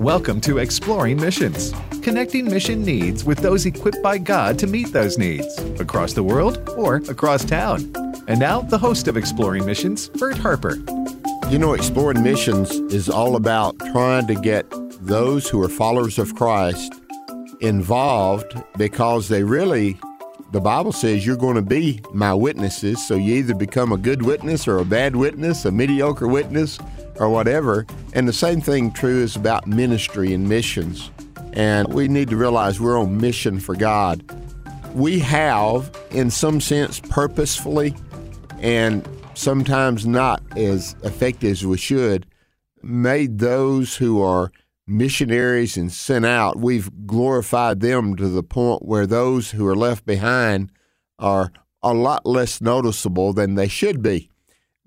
Welcome 0.00 0.42
to 0.42 0.58
Exploring 0.58 1.18
Missions, 1.18 1.72
connecting 2.02 2.44
mission 2.44 2.82
needs 2.82 3.24
with 3.24 3.38
those 3.38 3.64
equipped 3.64 4.02
by 4.02 4.18
God 4.18 4.58
to 4.58 4.66
meet 4.66 4.92
those 4.92 5.16
needs 5.16 5.58
across 5.80 6.12
the 6.12 6.22
world 6.22 6.68
or 6.76 6.96
across 7.08 7.46
town. 7.46 7.90
And 8.28 8.38
now, 8.38 8.60
the 8.60 8.76
host 8.76 9.08
of 9.08 9.16
Exploring 9.16 9.64
Missions, 9.64 10.10
Bert 10.10 10.36
Harper. 10.36 10.76
You 11.48 11.58
know, 11.58 11.72
Exploring 11.72 12.22
Missions 12.22 12.72
is 12.92 13.08
all 13.08 13.36
about 13.36 13.78
trying 13.92 14.26
to 14.26 14.34
get 14.34 14.66
those 15.00 15.48
who 15.48 15.62
are 15.62 15.68
followers 15.68 16.18
of 16.18 16.34
Christ 16.34 16.92
involved 17.60 18.54
because 18.76 19.28
they 19.28 19.44
really, 19.44 19.98
the 20.52 20.60
Bible 20.60 20.92
says 20.92 21.24
you're 21.24 21.38
going 21.38 21.56
to 21.56 21.62
be 21.62 22.02
my 22.12 22.34
witnesses. 22.34 23.04
So 23.06 23.14
you 23.14 23.36
either 23.36 23.54
become 23.54 23.92
a 23.92 23.96
good 23.96 24.20
witness 24.20 24.68
or 24.68 24.76
a 24.78 24.84
bad 24.84 25.16
witness, 25.16 25.64
a 25.64 25.72
mediocre 25.72 26.28
witness 26.28 26.78
or 27.18 27.28
whatever. 27.28 27.86
And 28.12 28.28
the 28.28 28.32
same 28.32 28.60
thing 28.60 28.92
true 28.92 29.22
is 29.22 29.36
about 29.36 29.66
ministry 29.66 30.32
and 30.32 30.48
missions. 30.48 31.10
And 31.52 31.92
we 31.92 32.08
need 32.08 32.28
to 32.30 32.36
realize 32.36 32.80
we're 32.80 33.00
on 33.00 33.18
mission 33.18 33.60
for 33.60 33.74
God. 33.74 34.22
We 34.94 35.18
have, 35.20 35.94
in 36.10 36.30
some 36.30 36.60
sense, 36.60 37.00
purposefully 37.00 37.94
and 38.60 39.08
sometimes 39.34 40.06
not 40.06 40.42
as 40.56 40.96
effective 41.02 41.52
as 41.52 41.66
we 41.66 41.76
should, 41.76 42.26
made 42.82 43.38
those 43.38 43.96
who 43.96 44.22
are 44.22 44.52
missionaries 44.86 45.76
and 45.76 45.92
sent 45.92 46.24
out, 46.24 46.58
we've 46.58 47.06
glorified 47.06 47.80
them 47.80 48.16
to 48.16 48.28
the 48.28 48.42
point 48.42 48.84
where 48.84 49.06
those 49.06 49.50
who 49.50 49.66
are 49.66 49.76
left 49.76 50.06
behind 50.06 50.70
are 51.18 51.52
a 51.82 51.92
lot 51.92 52.24
less 52.24 52.60
noticeable 52.60 53.32
than 53.32 53.54
they 53.54 53.68
should 53.68 54.02
be 54.02 54.30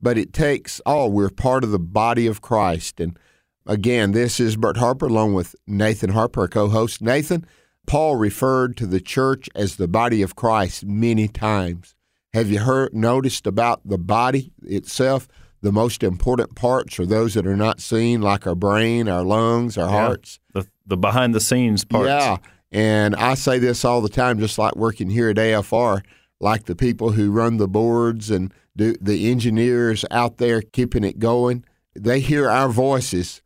but 0.02 0.17
it 0.17 0.33
takes 0.33 0.80
all. 0.81 1.05
Oh, 1.05 1.09
we're 1.09 1.30
part 1.30 1.64
of 1.64 1.72
the 1.72 1.80
body 1.80 2.28
of 2.28 2.42
Christ. 2.42 3.00
And 3.00 3.17
again, 3.66 4.11
this 4.11 4.39
is 4.39 4.55
Bert 4.55 4.78
Harper 4.78 5.08
along 5.08 5.33
with 5.33 5.55
Nathan 5.67 6.11
Harper, 6.11 6.47
co 6.47 6.69
host. 6.69 7.02
Nathan, 7.02 7.45
Paul 7.88 8.16
referred 8.16 8.77
to 8.77 8.86
the 8.86 9.02
church 9.02 9.50
as 9.55 9.75
the 9.75 9.88
body 9.88 10.22
of 10.22 10.36
Christ 10.36 10.86
many 10.86 11.27
times. 11.27 11.95
Have 12.33 12.52
you 12.52 12.59
heard 12.59 12.94
noticed 12.94 13.47
about 13.47 13.81
the 13.83 13.97
body 13.97 14.52
itself? 14.64 15.27
The 15.61 15.72
most 15.72 16.03
important 16.03 16.55
parts 16.55 17.00
are 17.00 17.05
those 17.05 17.33
that 17.33 17.47
are 17.47 17.58
not 17.58 17.81
seen, 17.81 18.22
like 18.22 18.47
our 18.47 18.55
brain, 18.55 19.09
our 19.09 19.23
lungs, 19.23 19.77
our 19.77 19.89
yeah, 19.89 19.92
hearts. 19.92 20.39
The, 20.53 20.67
the 20.86 20.95
behind 20.95 21.36
the 21.36 21.42
scenes 21.42 21.83
parts. 21.83 22.08
Yeah. 22.08 22.38
And 22.72 23.16
I 23.16 23.33
say 23.33 23.58
this 23.58 23.83
all 23.83 24.02
the 24.02 24.09
time, 24.09 24.39
just 24.39 24.58
like 24.58 24.75
working 24.75 25.09
here 25.09 25.30
at 25.30 25.38
AFR, 25.38 26.03
like 26.39 26.65
the 26.65 26.75
people 26.75 27.11
who 27.11 27.31
run 27.31 27.57
the 27.57 27.67
boards 27.67 28.29
and 28.29 28.53
do 28.75 28.95
the 29.01 29.29
engineers 29.29 30.05
out 30.11 30.37
there 30.37 30.61
keeping 30.61 31.03
it 31.03 31.19
going. 31.19 31.65
They 31.95 32.19
hear 32.19 32.49
our 32.49 32.69
voices, 32.69 33.41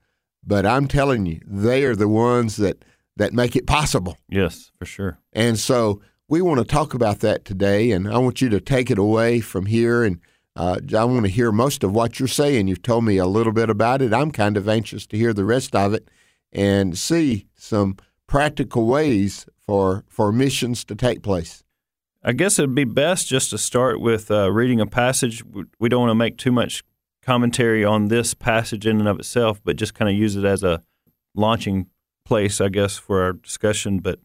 but 0.46 0.66
I'm 0.66 0.88
telling 0.88 1.26
you, 1.26 1.42
they 1.46 1.84
are 1.86 1.96
the 1.96 2.08
ones 2.08 2.58
that 2.58 2.86
that 3.16 3.34
make 3.34 3.56
it 3.56 3.68
possible. 3.68 4.18
Yes, 4.28 4.72
for 4.78 4.86
sure. 4.86 5.20
And 5.32 5.60
so 5.60 6.02
we 6.28 6.42
want 6.42 6.60
to 6.60 6.66
talk 6.66 6.94
about 6.94 7.20
that 7.20 7.46
today, 7.46 7.92
and 7.92 8.12
I 8.12 8.18
want 8.18 8.42
you 8.42 8.50
to 8.50 8.60
take 8.60 8.90
it 8.90 8.98
away 8.98 9.40
from 9.40 9.68
here. 9.68 10.04
And 10.04 10.20
uh, 10.56 10.80
I 10.96 11.04
want 11.04 11.26
to 11.26 11.32
hear 11.32 11.52
most 11.52 11.84
of 11.84 11.94
what 11.94 12.20
you're 12.20 12.28
saying. 12.28 12.68
You've 12.68 12.82
told 12.82 13.06
me 13.06 13.18
a 13.18 13.26
little 13.26 13.54
bit 13.54 13.70
about 13.70 14.02
it. 14.02 14.14
I'm 14.14 14.32
kind 14.32 14.58
of 14.58 14.68
anxious 14.68 15.06
to 15.08 15.18
hear 15.18 15.34
the 15.34 15.46
rest 15.46 15.76
of 15.76 15.94
it 15.94 16.10
and 16.52 16.98
see 16.98 17.48
some 17.56 17.98
practical 18.28 18.86
ways 18.88 19.46
for 19.66 20.04
for 20.08 20.32
missions 20.32 20.84
to 20.86 20.96
take 20.96 21.24
place. 21.24 21.64
I 22.26 22.32
guess 22.32 22.58
it'd 22.58 22.74
be 22.74 22.86
best 22.86 23.28
just 23.28 23.50
to 23.50 23.58
start 23.58 24.00
with 24.00 24.32
uh, 24.32 24.50
reading 24.50 24.80
a 24.80 24.86
passage. 24.86 25.44
We 25.78 25.90
don't 25.90 26.02
want 26.02 26.12
to 26.12 26.16
make 26.16 26.38
too 26.38 26.54
much 26.54 26.82
commentary 27.22 27.84
on 27.84 28.08
this 28.08 28.34
passage 28.34 28.88
in 28.88 29.00
and 29.00 29.10
of 29.10 29.20
itself, 29.20 29.60
but 29.64 29.76
just 29.76 29.94
kind 29.94 30.10
of 30.10 30.16
use 30.16 30.38
it 30.38 30.46
as 30.46 30.64
a 30.64 30.84
launching 31.36 31.88
place, 32.24 32.62
I 32.62 32.70
guess, 32.70 32.98
for 32.98 33.22
our 33.22 33.34
discussion. 33.34 34.00
But 34.00 34.20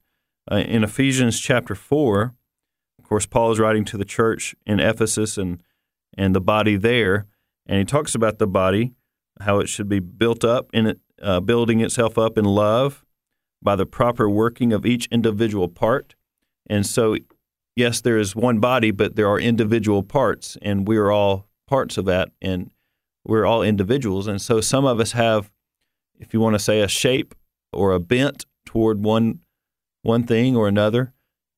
uh, 0.50 0.56
in 0.58 0.84
Ephesians 0.84 1.40
chapter 1.40 1.74
4, 1.74 2.34
of 3.00 3.04
course, 3.04 3.26
Paul 3.26 3.50
is 3.50 3.58
writing 3.58 3.84
to 3.86 3.96
the 3.96 4.04
church 4.04 4.54
in 4.64 4.78
Ephesus 4.78 5.36
and, 5.36 5.60
and 6.16 6.36
the 6.36 6.40
body 6.40 6.76
there. 6.76 7.26
And 7.66 7.80
he 7.80 7.84
talks 7.84 8.14
about 8.14 8.38
the 8.38 8.46
body, 8.46 8.94
how 9.40 9.58
it 9.58 9.68
should 9.68 9.88
be 9.88 9.98
built 9.98 10.44
up 10.44 10.70
in 10.72 10.86
it, 10.86 11.00
uh, 11.20 11.40
building 11.40 11.80
itself 11.80 12.16
up 12.16 12.38
in 12.38 12.44
love 12.44 13.04
by 13.60 13.74
the 13.74 13.86
proper 13.86 14.30
working 14.30 14.72
of 14.72 14.86
each 14.86 15.06
individual 15.10 15.66
part. 15.66 16.14
And 16.70 16.86
so 16.86 17.16
yes, 17.78 18.00
there 18.00 18.18
is 18.18 18.34
one 18.34 18.58
body, 18.58 18.90
but 18.90 19.14
there 19.14 19.28
are 19.28 19.38
individual 19.38 20.02
parts, 20.02 20.58
and 20.60 20.88
we 20.88 20.96
are 20.96 21.12
all 21.12 21.46
parts 21.68 21.96
of 21.96 22.06
that, 22.06 22.30
and 22.42 22.70
we're 23.24 23.46
all 23.46 23.62
individuals. 23.62 24.26
And 24.26 24.42
so 24.42 24.60
some 24.60 24.84
of 24.84 24.98
us 24.98 25.12
have, 25.12 25.50
if 26.18 26.34
you 26.34 26.40
want 26.40 26.54
to 26.54 26.58
say, 26.58 26.80
a 26.80 26.88
shape 26.88 27.36
or 27.72 27.92
a 27.92 28.00
bent 28.00 28.46
toward 28.66 29.04
one 29.04 29.40
one 30.02 30.24
thing 30.24 30.56
or 30.56 30.68
another. 30.68 31.12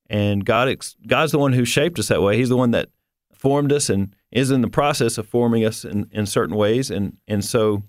And 0.08 0.44
God, 0.44 0.74
God's 1.06 1.32
the 1.32 1.38
one 1.38 1.52
who 1.52 1.64
shaped 1.64 1.98
us 1.98 2.08
that 2.08 2.22
way. 2.22 2.36
He's 2.36 2.48
the 2.48 2.56
one 2.56 2.72
that 2.72 2.88
formed 3.32 3.72
us 3.72 3.88
and 3.88 4.14
is 4.32 4.50
in 4.50 4.60
the 4.60 4.68
process 4.68 5.18
of 5.18 5.28
forming 5.28 5.64
us 5.64 5.84
in, 5.84 6.08
in 6.10 6.26
certain 6.26 6.56
ways. 6.56 6.90
And 6.90 7.16
and 7.28 7.44
so, 7.44 7.82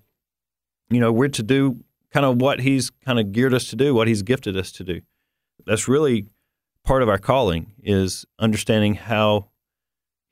you 0.90 1.00
know, 1.00 1.12
we're 1.12 1.30
to 1.30 1.44
do 1.44 1.84
kind 2.14 2.25
of 2.25 2.40
what 2.40 2.62
He's 2.62 2.91
kind 3.03 3.20
of 3.20 3.31
geared 3.31 3.53
us 3.53 3.68
to 3.70 3.75
do, 3.75 3.94
what 3.94 4.08
He's 4.08 4.22
gifted 4.22 4.56
us 4.56 4.72
to 4.74 4.84
do. 4.84 5.02
That's 5.66 5.88
really 5.88 6.28
part 6.84 7.03
of 7.03 7.09
our 7.09 7.18
calling 7.18 7.74
is 7.84 8.25
understanding 8.40 8.96
how 8.96 9.50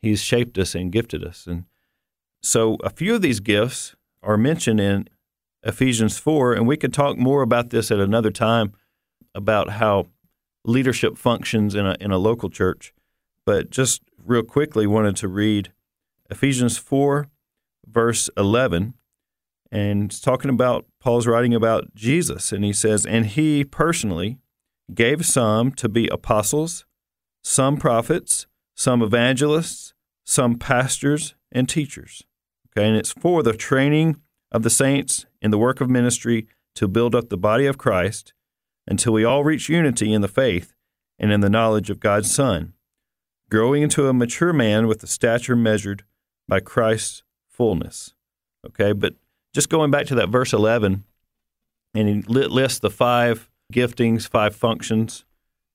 He's 0.02 0.22
shaped 0.22 0.58
us 0.58 0.76
and 0.76 0.92
gifted 0.92 1.24
us. 1.26 1.46
And 1.46 1.66
so 2.42 2.78
a 2.84 2.90
few 2.90 3.16
of 3.16 3.22
these 3.22 3.40
gifts 3.40 3.96
are 4.24 4.38
mentioned 4.38 4.80
in 4.80 5.10
Ephesians 5.64 6.18
4, 6.18 6.54
and 6.54 6.68
we 6.68 6.78
could 6.78 6.94
talk 6.94 7.18
more 7.18 7.42
about 7.42 7.70
this 7.70 7.92
at 7.92 8.00
another 8.00 8.32
time 8.32 8.74
about 9.36 9.72
how 9.72 10.08
leadership 10.64 11.18
functions 11.18 11.76
in 11.76 11.86
a, 11.86 11.96
in 12.00 12.12
a 12.12 12.18
local 12.18 12.50
church. 12.50 12.94
But 13.46 13.70
just 13.70 14.02
real 14.24 14.44
quickly, 14.44 14.88
wanted 14.88 15.16
to 15.18 15.28
read 15.28 15.72
Ephesians 16.30 16.78
4, 16.78 17.28
verse 17.88 18.30
11. 18.38 18.94
And 19.72 20.06
it's 20.06 20.22
talking 20.22 20.50
about, 20.50 20.86
Paul's 21.00 21.28
writing 21.28 21.54
about 21.54 21.94
Jesus, 21.94 22.52
and 22.52 22.64
he 22.64 22.74
says, 22.74 23.06
And 23.06 23.26
he 23.26 23.64
personally 23.64 24.38
gave 24.94 25.26
some 25.26 25.72
to 25.74 25.90
be 25.90 26.08
apostles, 26.08 26.86
some 27.44 27.78
prophets, 27.78 28.48
some 28.76 29.02
evangelists, 29.02 29.94
some 30.26 30.56
pastors 30.58 31.36
and 31.52 31.68
teachers. 31.68 32.24
Okay, 32.72 32.88
and 32.88 32.98
it's 32.98 33.12
for 33.12 33.44
the 33.44 33.54
training 33.54 34.22
of 34.52 34.64
the 34.64 34.70
saints 34.70 35.26
in 35.42 35.52
the 35.52 35.58
work 35.58 35.82
of 35.82 35.90
ministry 35.90 36.48
to 36.76 36.88
build 36.88 37.16
up 37.16 37.30
the 37.30 37.38
body 37.38 37.66
of 37.66 37.78
Christ 37.78 38.34
until 38.88 39.14
we 39.14 39.24
all 39.24 39.44
reach 39.44 39.70
unity 39.70 40.14
in 40.14 40.22
the 40.22 40.28
faith 40.28 40.74
and 41.18 41.32
in 41.32 41.42
the 41.42 41.50
knowledge 41.50 41.90
of 41.90 42.00
God's 42.00 42.34
Son, 42.34 42.74
growing 43.50 43.84
into 43.84 44.08
a 44.08 44.14
mature 44.14 44.54
man 44.54 44.88
with 44.88 45.00
the 45.00 45.08
stature 45.08 45.56
measured 45.56 46.04
by 46.48 46.60
Christ's 46.60 47.24
fullness. 47.48 48.14
Okay, 48.66 48.94
but 48.94 49.16
just 49.54 49.70
going 49.70 49.92
back 49.92 50.06
to 50.08 50.16
that 50.16 50.30
verse 50.30 50.54
11, 50.54 51.04
and 51.94 52.08
he 52.08 52.22
lists 52.22 52.80
the 52.80 52.90
five 52.90 53.50
giftings, 53.72 54.28
five 54.28 54.56
functions 54.56 55.26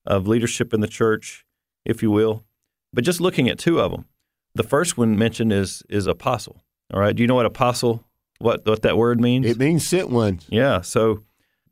of 0.06 0.27
leadership 0.27 0.75
in 0.75 0.81
the 0.81 0.88
church, 0.88 1.44
if 1.84 2.03
you 2.03 2.10
will. 2.10 2.44
But 2.93 3.05
just 3.05 3.21
looking 3.21 3.49
at 3.49 3.59
two 3.59 3.81
of 3.81 3.91
them, 3.93 4.06
the 4.55 4.62
first 4.62 4.97
one 4.97 5.19
mentioned 5.19 5.53
is 5.53 5.83
is 5.89 6.07
apostle. 6.07 6.63
All 6.92 7.01
right, 7.01 7.15
do 7.15 7.22
you 7.22 7.27
know 7.27 7.34
what 7.34 7.47
apostle? 7.47 8.04
What 8.39 8.66
what 8.66 8.83
that 8.83 8.97
word 8.97 9.21
means? 9.21 9.47
It 9.47 9.59
means 9.59 9.86
sent 9.86 10.10
one. 10.10 10.41
Yeah. 10.48 10.80
So 10.80 11.22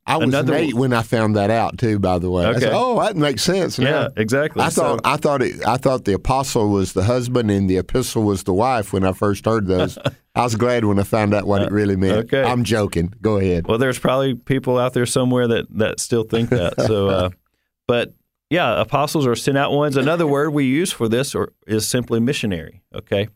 I 0.04 0.16
was 0.16 0.28
Another, 0.28 0.54
eight 0.54 0.74
when 0.74 0.92
I 0.92 1.02
found 1.02 1.36
that 1.36 1.50
out 1.50 1.78
too. 1.78 2.00
By 2.00 2.18
the 2.18 2.28
way, 2.28 2.46
okay. 2.46 2.60
Said, 2.60 2.72
oh, 2.74 3.00
that 3.00 3.16
makes 3.16 3.42
sense. 3.42 3.78
Now. 3.78 4.02
Yeah, 4.02 4.08
exactly. 4.16 4.60
I 4.60 4.68
thought 4.68 5.04
so, 5.04 5.10
I 5.10 5.16
thought 5.16 5.42
it, 5.42 5.64
I 5.64 5.76
thought 5.76 6.04
the 6.04 6.14
apostle 6.14 6.70
was 6.70 6.92
the 6.92 7.04
husband 7.04 7.50
and 7.52 7.70
the 7.70 7.76
epistle 7.76 8.24
was 8.24 8.42
the 8.42 8.52
wife 8.52 8.92
when 8.92 9.04
I 9.04 9.12
first 9.12 9.44
heard 9.44 9.68
those. 9.68 9.98
I 10.34 10.42
was 10.42 10.56
glad 10.56 10.86
when 10.86 10.98
I 10.98 11.04
found 11.04 11.34
out 11.34 11.46
what 11.46 11.62
it 11.62 11.70
really 11.70 11.94
meant. 11.94 12.32
Okay. 12.32 12.42
I'm 12.42 12.64
joking. 12.64 13.14
Go 13.20 13.36
ahead. 13.36 13.66
Well, 13.68 13.78
there's 13.78 13.98
probably 13.98 14.34
people 14.34 14.78
out 14.78 14.92
there 14.92 15.06
somewhere 15.06 15.46
that 15.46 15.66
that 15.78 16.00
still 16.00 16.24
think 16.24 16.50
that. 16.50 16.80
So, 16.80 17.08
uh, 17.08 17.30
but 17.86 18.12
yeah, 18.50 18.80
apostles 18.80 19.26
are 19.26 19.36
sent 19.36 19.56
out 19.56 19.72
ones. 19.72 19.96
Another 19.96 20.26
word 20.26 20.50
we 20.50 20.64
use 20.64 20.90
for 20.90 21.08
this 21.08 21.34
or, 21.34 21.52
is 21.66 21.86
simply 21.86 22.18
missionary. 22.18 22.82
Okay, 22.92 23.28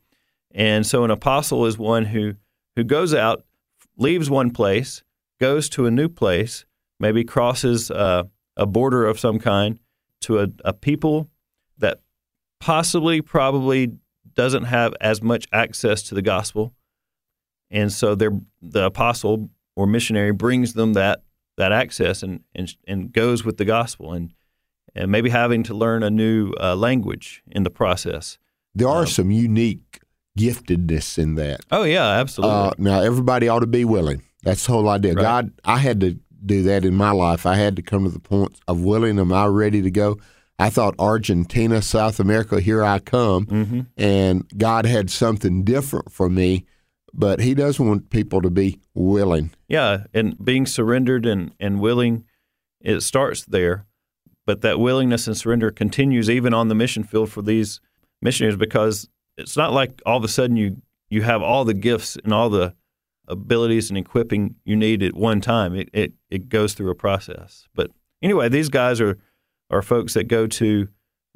and 0.50 0.84
so 0.84 1.04
an 1.04 1.12
apostle 1.12 1.64
is 1.66 1.78
one 1.78 2.06
who 2.06 2.34
who 2.74 2.82
goes 2.82 3.14
out, 3.14 3.44
leaves 3.96 4.28
one 4.28 4.50
place, 4.50 5.02
goes 5.38 5.68
to 5.70 5.86
a 5.86 5.90
new 5.90 6.08
place 6.08 6.64
maybe 6.98 7.24
crosses 7.24 7.90
uh, 7.90 8.24
a 8.56 8.66
border 8.66 9.04
of 9.06 9.18
some 9.18 9.38
kind 9.38 9.78
to 10.22 10.38
a, 10.38 10.48
a 10.64 10.72
people 10.72 11.28
that 11.78 12.00
possibly, 12.58 13.20
probably 13.20 13.92
doesn't 14.34 14.64
have 14.64 14.94
as 15.00 15.22
much 15.22 15.46
access 15.52 16.02
to 16.02 16.14
the 16.14 16.22
gospel, 16.22 16.72
and 17.70 17.92
so 17.92 18.14
they're, 18.14 18.38
the 18.62 18.84
apostle 18.84 19.50
or 19.74 19.86
missionary 19.86 20.32
brings 20.32 20.72
them 20.72 20.94
that 20.94 21.22
that 21.58 21.72
access 21.72 22.22
and 22.22 22.40
and, 22.54 22.74
and 22.86 23.12
goes 23.12 23.44
with 23.44 23.56
the 23.56 23.64
gospel 23.64 24.12
and 24.12 24.32
and 24.94 25.10
maybe 25.10 25.30
having 25.30 25.62
to 25.62 25.74
learn 25.74 26.02
a 26.02 26.10
new 26.10 26.52
uh, 26.60 26.74
language 26.74 27.42
in 27.50 27.62
the 27.62 27.70
process. 27.70 28.38
There 28.74 28.88
are 28.88 29.00
Um, 29.00 29.06
some 29.06 29.30
unique 29.30 30.00
giftedness 30.38 31.18
in 31.18 31.34
that. 31.36 31.60
Oh 31.70 31.84
yeah, 31.84 32.06
absolutely. 32.08 32.56
Uh, 32.56 32.70
now 32.78 33.00
everybody 33.00 33.48
ought 33.48 33.60
to 33.60 33.66
be 33.66 33.84
willing. 33.84 34.22
That's 34.46 34.64
the 34.64 34.72
whole 34.72 34.88
idea. 34.88 35.14
Right. 35.14 35.22
God, 35.22 35.50
I 35.64 35.78
had 35.78 36.00
to 36.02 36.20
do 36.44 36.62
that 36.62 36.84
in 36.84 36.94
my 36.94 37.10
life. 37.10 37.46
I 37.46 37.56
had 37.56 37.74
to 37.76 37.82
come 37.82 38.04
to 38.04 38.10
the 38.10 38.20
point 38.20 38.60
of 38.68 38.80
willing. 38.80 39.18
Am 39.18 39.32
I 39.32 39.46
ready 39.46 39.82
to 39.82 39.90
go? 39.90 40.18
I 40.56 40.70
thought 40.70 40.94
Argentina, 41.00 41.82
South 41.82 42.20
America, 42.20 42.60
here 42.60 42.84
I 42.84 43.00
come, 43.00 43.46
hmm 43.46 43.80
and 43.96 44.48
God 44.56 44.86
had 44.86 45.10
something 45.10 45.64
different 45.64 46.12
for 46.12 46.30
me. 46.30 46.64
But 47.12 47.40
He 47.40 47.54
does 47.54 47.80
want 47.80 48.10
people 48.10 48.40
to 48.40 48.48
be 48.48 48.78
willing. 48.94 49.50
Yeah, 49.68 50.04
and 50.14 50.42
being 50.42 50.64
surrendered 50.64 51.26
and, 51.26 51.52
and 51.58 51.80
willing, 51.80 52.24
it 52.80 53.00
starts 53.00 53.44
there. 53.44 53.84
But 54.46 54.60
that 54.60 54.78
willingness 54.78 55.26
and 55.26 55.36
surrender 55.36 55.72
continues 55.72 56.30
even 56.30 56.54
on 56.54 56.68
the 56.68 56.74
mission 56.76 57.02
field 57.02 57.32
for 57.32 57.42
these 57.42 57.80
missionaries 58.22 58.56
because 58.56 59.08
it's 59.36 59.56
not 59.56 59.72
like 59.72 60.00
all 60.06 60.18
of 60.18 60.24
a 60.24 60.28
sudden 60.28 60.56
you, 60.56 60.82
you 61.10 61.22
have 61.22 61.42
all 61.42 61.64
the 61.64 61.74
gifts 61.74 62.16
and 62.22 62.32
all 62.32 62.48
the 62.48 62.74
abilities 63.28 63.90
and 63.90 63.98
equipping 63.98 64.56
you 64.64 64.76
need 64.76 65.02
at 65.02 65.14
one 65.14 65.40
time. 65.40 65.74
It, 65.74 65.88
it, 65.92 66.12
it 66.30 66.48
goes 66.48 66.74
through 66.74 66.90
a 66.90 66.94
process. 66.94 67.66
But 67.74 67.90
anyway, 68.22 68.48
these 68.48 68.68
guys 68.68 69.00
are, 69.00 69.18
are 69.70 69.82
folks 69.82 70.14
that 70.14 70.24
go 70.24 70.46
to 70.46 70.88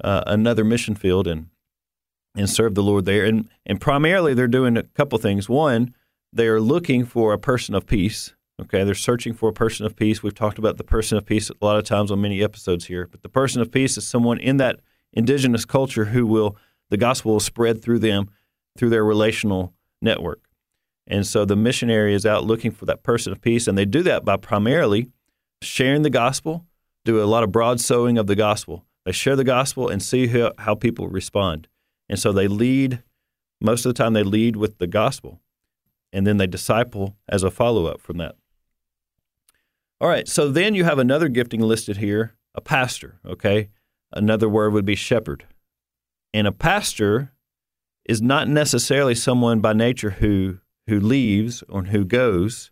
uh, 0.03 0.23
another 0.27 0.63
mission 0.63 0.95
field 0.95 1.27
and 1.27 1.47
and 2.35 2.49
serve 2.49 2.75
the 2.75 2.83
Lord 2.83 3.05
there. 3.05 3.25
And 3.25 3.49
and 3.65 3.79
primarily 3.79 4.33
they're 4.33 4.47
doing 4.47 4.77
a 4.77 4.83
couple 4.83 5.17
things. 5.17 5.49
One, 5.49 5.93
they 6.31 6.47
are 6.47 6.61
looking 6.61 7.05
for 7.05 7.33
a 7.33 7.39
person 7.39 7.75
of 7.75 7.85
peace. 7.85 8.33
Okay, 8.61 8.83
they're 8.83 8.95
searching 8.95 9.33
for 9.33 9.49
a 9.49 9.53
person 9.53 9.85
of 9.85 9.95
peace. 9.95 10.21
We've 10.21 10.35
talked 10.35 10.59
about 10.59 10.77
the 10.77 10.83
person 10.83 11.17
of 11.17 11.25
peace 11.25 11.49
a 11.49 11.65
lot 11.65 11.77
of 11.77 11.83
times 11.83 12.11
on 12.11 12.21
many 12.21 12.43
episodes 12.43 12.85
here. 12.85 13.07
But 13.07 13.23
the 13.23 13.29
person 13.29 13.61
of 13.61 13.71
peace 13.71 13.97
is 13.97 14.05
someone 14.05 14.39
in 14.39 14.57
that 14.57 14.79
indigenous 15.13 15.65
culture 15.65 16.05
who 16.05 16.25
will 16.25 16.57
the 16.89 16.97
gospel 16.97 17.33
will 17.33 17.39
spread 17.39 17.81
through 17.81 17.99
them 17.99 18.29
through 18.77 18.89
their 18.89 19.03
relational 19.03 19.73
network. 20.01 20.41
And 21.11 21.27
so 21.27 21.43
the 21.43 21.57
missionary 21.57 22.13
is 22.13 22.25
out 22.25 22.45
looking 22.45 22.71
for 22.71 22.85
that 22.85 23.03
person 23.03 23.33
of 23.33 23.41
peace, 23.41 23.67
and 23.67 23.77
they 23.77 23.83
do 23.83 24.01
that 24.03 24.23
by 24.23 24.37
primarily 24.37 25.09
sharing 25.61 26.03
the 26.03 26.09
gospel, 26.09 26.65
do 27.03 27.21
a 27.21 27.25
lot 27.25 27.43
of 27.43 27.51
broad 27.51 27.81
sowing 27.81 28.17
of 28.17 28.27
the 28.27 28.35
gospel. 28.35 28.85
They 29.05 29.11
share 29.11 29.35
the 29.35 29.43
gospel 29.43 29.89
and 29.89 30.01
see 30.01 30.27
how, 30.27 30.53
how 30.57 30.73
people 30.73 31.09
respond. 31.09 31.67
And 32.07 32.17
so 32.17 32.31
they 32.31 32.47
lead, 32.47 33.03
most 33.59 33.85
of 33.85 33.93
the 33.93 34.01
time, 34.01 34.13
they 34.13 34.23
lead 34.23 34.55
with 34.55 34.77
the 34.77 34.87
gospel, 34.87 35.41
and 36.13 36.25
then 36.25 36.37
they 36.37 36.47
disciple 36.47 37.17
as 37.27 37.43
a 37.43 37.51
follow 37.51 37.87
up 37.87 37.99
from 37.99 38.17
that. 38.19 38.35
All 39.99 40.07
right, 40.07 40.29
so 40.29 40.47
then 40.47 40.75
you 40.75 40.85
have 40.85 40.97
another 40.97 41.27
gifting 41.27 41.59
listed 41.59 41.97
here 41.97 42.35
a 42.55 42.61
pastor, 42.61 43.19
okay? 43.25 43.69
Another 44.13 44.47
word 44.47 44.71
would 44.73 44.85
be 44.85 44.95
shepherd. 44.95 45.45
And 46.33 46.47
a 46.47 46.51
pastor 46.53 47.33
is 48.05 48.21
not 48.21 48.47
necessarily 48.47 49.15
someone 49.15 49.59
by 49.59 49.73
nature 49.73 50.11
who 50.11 50.59
who 50.87 50.99
leaves 50.99 51.63
or 51.69 51.83
who 51.85 52.05
goes. 52.05 52.71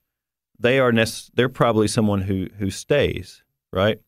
They 0.59 0.79
are 0.79 0.91
nec- 0.91 1.29
they're 1.33 1.49
probably 1.49 1.87
someone 1.87 2.21
who 2.21 2.47
who 2.59 2.69
stays, 2.69 3.43
right? 3.71 3.99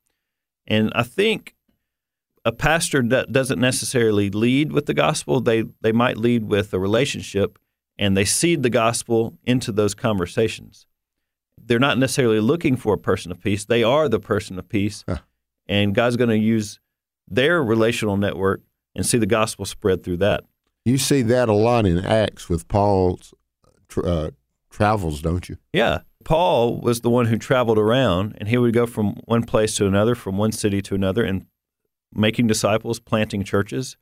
And 0.67 0.91
I 0.93 1.03
think 1.03 1.55
a 2.43 2.51
pastor 2.51 3.01
that 3.03 3.31
doesn't 3.31 3.59
necessarily 3.59 4.29
lead 4.29 4.71
with 4.71 4.85
the 4.85 4.93
gospel. 4.93 5.39
They 5.41 5.63
they 5.81 5.91
might 5.91 6.17
lead 6.17 6.43
with 6.45 6.73
a 6.73 6.79
relationship, 6.79 7.57
and 7.97 8.17
they 8.17 8.25
seed 8.25 8.63
the 8.63 8.69
gospel 8.69 9.37
into 9.45 9.71
those 9.71 9.93
conversations. 9.93 10.87
They're 11.63 11.79
not 11.79 11.97
necessarily 11.99 12.39
looking 12.39 12.75
for 12.75 12.93
a 12.95 12.97
person 12.97 13.31
of 13.31 13.39
peace. 13.39 13.63
They 13.65 13.83
are 13.83 14.09
the 14.09 14.19
person 14.19 14.57
of 14.59 14.67
peace, 14.67 15.03
Huh. 15.07 15.19
and 15.67 15.93
God's 15.95 16.17
going 16.17 16.29
to 16.31 16.37
use 16.37 16.79
their 17.27 17.63
relational 17.63 18.17
network 18.17 18.61
and 18.95 19.05
see 19.05 19.17
the 19.19 19.25
gospel 19.27 19.63
spread 19.65 20.03
through 20.03 20.17
that. 20.17 20.43
You 20.83 20.97
see 20.97 21.21
that 21.21 21.47
a 21.47 21.53
lot 21.53 21.85
in 21.85 21.99
Acts 21.99 22.49
with 22.49 22.67
Paul's 22.67 23.33
tr- 23.91 24.07
uh, 24.07 24.29
travels, 24.69 25.21
don't 25.21 25.47
you? 25.49 25.57
Yeah. 25.73 25.99
Paul 26.23 26.79
was 26.79 27.01
the 27.01 27.09
one 27.09 27.27
who 27.27 27.37
traveled 27.37 27.77
around, 27.77 28.35
and 28.37 28.47
he 28.47 28.57
would 28.57 28.73
go 28.73 28.85
from 28.85 29.15
one 29.25 29.43
place 29.43 29.75
to 29.75 29.87
another, 29.87 30.15
from 30.15 30.37
one 30.37 30.51
city 30.51 30.81
to 30.83 30.95
another, 30.95 31.23
and 31.23 31.45
making 32.13 32.47
disciples, 32.47 32.99
planting 32.99 33.43
churches. 33.43 33.97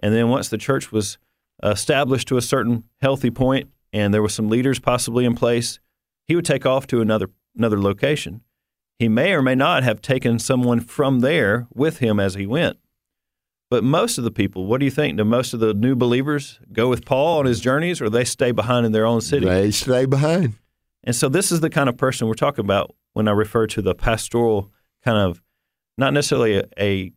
And 0.00 0.14
then 0.14 0.28
once 0.28 0.48
the 0.48 0.58
church 0.58 0.92
was 0.92 1.18
established 1.62 2.28
to 2.28 2.36
a 2.36 2.42
certain 2.42 2.84
healthy 3.00 3.30
point, 3.30 3.70
and 3.92 4.12
there 4.12 4.22
were 4.22 4.28
some 4.28 4.48
leaders 4.48 4.78
possibly 4.78 5.24
in 5.24 5.34
place, 5.34 5.80
he 6.26 6.34
would 6.34 6.44
take 6.44 6.66
off 6.66 6.86
to 6.88 7.00
another 7.00 7.30
another 7.56 7.80
location. 7.80 8.42
He 8.98 9.08
may 9.08 9.32
or 9.32 9.42
may 9.42 9.54
not 9.54 9.82
have 9.82 10.02
taken 10.02 10.38
someone 10.38 10.80
from 10.80 11.20
there 11.20 11.66
with 11.74 11.98
him 11.98 12.20
as 12.20 12.34
he 12.34 12.46
went. 12.46 12.76
But 13.68 13.82
most 13.82 14.16
of 14.18 14.24
the 14.24 14.30
people, 14.30 14.66
what 14.66 14.78
do 14.78 14.84
you 14.84 14.90
think? 14.90 15.16
Do 15.16 15.24
most 15.24 15.52
of 15.52 15.60
the 15.60 15.74
new 15.74 15.96
believers 15.96 16.60
go 16.72 16.88
with 16.88 17.04
Paul 17.04 17.38
on 17.40 17.46
his 17.46 17.60
journeys, 17.60 18.00
or 18.00 18.08
they 18.08 18.24
stay 18.24 18.52
behind 18.52 18.86
in 18.86 18.92
their 18.92 19.06
own 19.06 19.20
city? 19.20 19.46
They 19.46 19.72
stay 19.72 20.06
behind. 20.06 20.54
And 21.02 21.14
so 21.14 21.28
this 21.28 21.50
is 21.50 21.60
the 21.60 21.70
kind 21.70 21.88
of 21.88 21.96
person 21.96 22.28
we're 22.28 22.34
talking 22.34 22.64
about 22.64 22.94
when 23.12 23.28
I 23.28 23.32
refer 23.32 23.66
to 23.68 23.82
the 23.82 23.94
pastoral 23.94 24.70
kind 25.04 25.18
of 25.18 25.42
not 25.98 26.12
necessarily 26.12 26.58
a, 26.58 26.64
a 26.78 27.12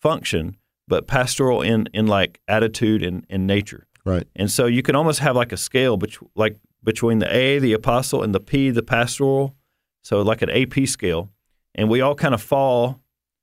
function, 0.00 0.56
but 0.86 1.06
pastoral 1.06 1.62
in, 1.62 1.88
in 1.92 2.06
like 2.06 2.40
attitude 2.46 3.02
and, 3.02 3.26
and 3.28 3.46
nature. 3.46 3.86
Right. 4.04 4.26
And 4.36 4.50
so 4.50 4.66
you 4.66 4.82
can 4.82 4.94
almost 4.94 5.18
have 5.20 5.34
like 5.34 5.52
a 5.52 5.56
scale 5.56 5.96
bet- 5.96 6.16
like 6.36 6.56
between 6.84 7.18
the 7.18 7.34
A, 7.34 7.58
the 7.58 7.72
apostle, 7.72 8.22
and 8.22 8.34
the 8.34 8.40
P, 8.40 8.70
the 8.70 8.82
pastoral. 8.82 9.54
So 10.02 10.22
like 10.22 10.42
an 10.42 10.50
AP 10.50 10.86
scale. 10.86 11.30
And 11.74 11.90
we 11.90 12.00
all 12.00 12.14
kind 12.14 12.32
of 12.32 12.40
fall 12.40 13.00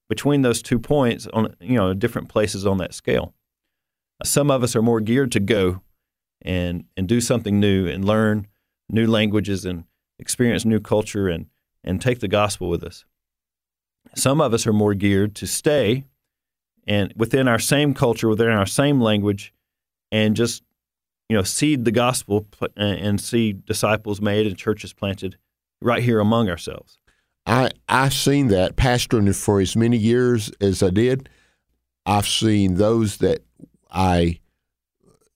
between 0.10 0.42
those 0.42 0.62
two 0.62 0.80
points 0.80 1.28
on 1.34 1.56
you 1.60 1.76
know 1.76 1.94
different 1.94 2.30
places 2.30 2.66
on 2.66 2.78
that 2.78 2.94
scale. 2.94 3.34
Some 4.24 4.52
of 4.52 4.64
us 4.64 4.76
are 4.76 4.82
more 4.82 5.02
geared 5.02 5.32
to 5.34 5.40
go 5.40 5.82
and 6.42 6.86
and 6.98 7.08
do 7.08 7.22
something 7.22 7.60
new 7.60 7.88
and 7.88 8.06
learn 8.06 8.48
new 8.90 9.08
languages 9.08 9.66
and 9.66 9.86
experience 10.20 10.66
new 10.66 10.80
culture 10.80 11.28
and 11.28 11.48
and 11.84 12.02
take 12.02 12.20
the 12.20 12.28
gospel 12.28 12.70
with 12.70 12.84
us. 12.84 13.06
Some 14.16 14.42
of 14.42 14.54
us 14.54 14.68
are 14.68 14.74
more 14.74 14.94
geared 14.94 15.36
to 15.36 15.48
stay 15.48 16.06
and 16.86 17.14
within 17.16 17.48
our 17.48 17.60
same 17.60 17.94
culture, 17.94 18.28
within 18.28 18.50
our 18.50 18.66
same 18.66 19.02
language, 19.02 19.54
and 20.12 20.36
just 20.36 20.64
you 21.30 21.38
know 21.38 21.44
seed 21.44 21.86
the 21.86 21.92
gospel 21.92 22.46
and 22.76 23.20
see 23.20 23.54
disciples 23.54 24.22
made 24.22 24.46
and 24.46 24.58
churches 24.58 24.94
planted 24.94 25.38
right 25.82 26.04
here 26.04 26.20
among 26.20 26.50
ourselves. 26.50 26.98
I've 27.88 28.14
seen 28.14 28.48
that 28.48 28.76
pastoring 28.76 29.36
for 29.36 29.60
as 29.60 29.76
many 29.76 29.98
years 29.98 30.52
as 30.62 30.82
I 30.82 30.90
did. 30.90 31.30
I've 32.06 32.28
seen 32.28 32.76
those 32.76 33.18
that 33.18 33.44
I 33.92 34.40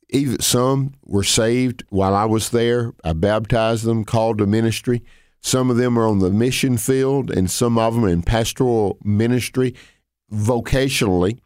even 0.09 0.39
some 0.39 0.93
were 1.05 1.23
saved 1.23 1.83
while 1.89 2.15
I 2.15 2.25
was 2.25 2.49
there. 2.49 2.93
I 3.03 3.13
baptized 3.13 3.83
them, 3.85 4.05
called 4.05 4.37
to 4.37 4.45
ministry. 4.45 5.03
Some 5.41 5.69
of 5.69 5.77
them 5.77 5.97
are 5.97 6.07
on 6.07 6.19
the 6.19 6.31
mission 6.31 6.77
field, 6.77 7.29
and 7.29 7.51
some 7.51 7.77
of 7.77 7.93
them 7.93 8.05
in 8.05 8.23
pastoral 8.23 8.97
ministry, 9.03 9.75
vocationally. 10.31 11.39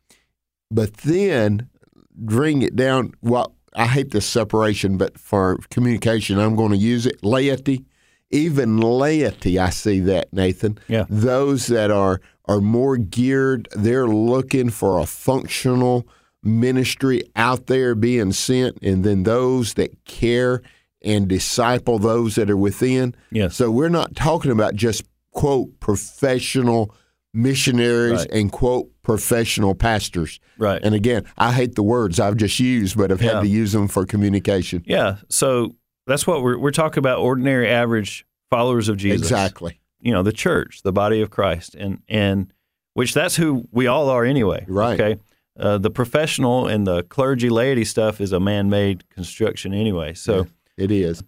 But 0.69 0.97
then 0.97 1.69
bring 2.13 2.61
it 2.61 2.75
down. 2.75 3.13
Well, 3.21 3.55
I 3.75 3.87
hate 3.87 4.11
this 4.11 4.25
separation, 4.25 4.97
but 4.97 5.17
for 5.17 5.57
communication, 5.69 6.39
I'm 6.39 6.55
going 6.55 6.71
to 6.71 6.77
use 6.77 7.05
it. 7.05 7.23
Laity, 7.23 7.85
even 8.31 8.77
laity, 8.79 9.59
I 9.59 9.69
see 9.69 9.99
that 10.01 10.31
Nathan. 10.33 10.77
Yeah. 10.87 11.05
Those 11.09 11.67
that 11.67 11.91
are 11.91 12.21
are 12.45 12.61
more 12.61 12.97
geared, 12.97 13.67
they're 13.75 14.07
looking 14.07 14.69
for 14.69 14.99
a 14.99 15.05
functional 15.05 16.07
ministry 16.43 17.23
out 17.35 17.67
there 17.67 17.93
being 17.95 18.31
sent, 18.33 18.77
and 18.81 19.03
then 19.03 19.23
those 19.23 19.75
that 19.75 20.03
care 20.05 20.61
and 21.03 21.27
disciple 21.27 21.97
those 21.99 22.35
that 22.35 22.49
are 22.49 22.57
within. 22.57 23.15
Yes. 23.31 23.55
So 23.55 23.69
we're 23.71 23.89
not 23.89 24.15
talking 24.15 24.51
about 24.51 24.75
just 24.75 25.03
quote 25.31 25.79
professional 25.79 26.93
missionaries 27.33 28.19
Right. 28.21 28.31
and 28.31 28.51
quote 28.51 28.89
professional 29.03 29.73
pastors. 29.73 30.39
Right. 30.57 30.81
And 30.83 30.93
again, 30.93 31.23
I 31.37 31.53
hate 31.53 31.75
the 31.75 31.83
words 31.83 32.19
I've 32.19 32.35
just 32.37 32.59
used, 32.59 32.97
but 32.97 33.11
I've 33.11 33.21
Yeah. 33.21 33.35
had 33.35 33.41
to 33.41 33.47
use 33.47 33.71
them 33.71 33.87
for 33.87 34.05
communication. 34.05 34.83
Yeah. 34.85 35.17
So 35.29 35.75
that's 36.11 36.27
what 36.27 36.43
we're 36.43 36.57
we're 36.57 36.71
talking 36.71 36.99
about 36.99 37.19
ordinary 37.19 37.69
average 37.69 38.25
followers 38.49 38.89
of 38.89 38.97
Jesus. 38.97 39.21
Exactly. 39.21 39.79
You 39.99 40.11
know, 40.11 40.23
the 40.23 40.31
church, 40.31 40.81
the 40.83 40.91
body 40.91 41.21
of 41.21 41.29
Christ 41.29 41.75
and 41.75 42.01
and 42.07 42.53
which 42.93 43.13
that's 43.13 43.35
who 43.35 43.67
we 43.71 43.87
all 43.87 44.09
are 44.09 44.25
anyway. 44.25 44.65
Right. 44.67 44.99
Okay. 44.99 45.21
Uh, 45.59 45.77
the 45.77 45.89
professional 45.89 46.67
and 46.67 46.87
the 46.87 47.03
clergy 47.03 47.49
laity 47.49 47.85
stuff 47.85 48.19
is 48.21 48.31
a 48.31 48.39
man-made 48.39 49.09
construction 49.09 49.73
anyway. 49.73 50.13
So 50.13 50.47
It 50.77 50.91
is. 50.91 51.23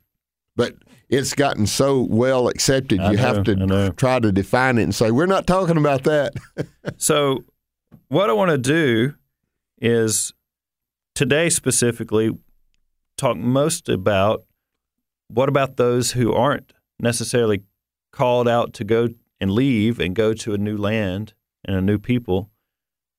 But 0.56 0.76
it's 1.10 1.34
gotten 1.34 1.68
so 1.68 2.02
well 2.02 2.48
accepted, 2.48 3.00
I 3.00 3.12
you 3.12 3.18
know, 3.18 3.24
have 3.24 3.44
to 3.44 3.94
try 3.98 4.20
to 4.20 4.32
define 4.32 4.78
it 4.78 4.84
and 4.84 4.96
say, 4.96 5.12
we're 5.12 5.26
not 5.26 5.48
talking 5.48 5.78
about 5.78 6.04
that. 6.04 6.34
So, 6.98 7.44
what 8.10 8.30
I 8.30 8.34
want 8.34 8.52
to 8.52 8.58
do 8.58 9.16
is 9.82 10.34
today 11.16 11.50
specifically, 11.50 12.38
talk 13.18 13.38
most 13.38 13.90
about 13.90 14.46
what 15.28 15.50
about 15.50 15.78
those 15.78 16.12
who 16.12 16.34
aren't 16.34 16.74
necessarily 17.00 17.64
called 18.12 18.48
out 18.48 18.74
to 18.74 18.84
go 18.84 19.10
and 19.40 19.52
leave 19.52 20.00
and 20.00 20.16
go 20.16 20.34
to 20.34 20.54
a 20.54 20.58
new 20.58 20.78
land 20.78 21.34
and 21.66 21.76
a 21.76 21.82
new 21.82 21.98
people 21.98 22.50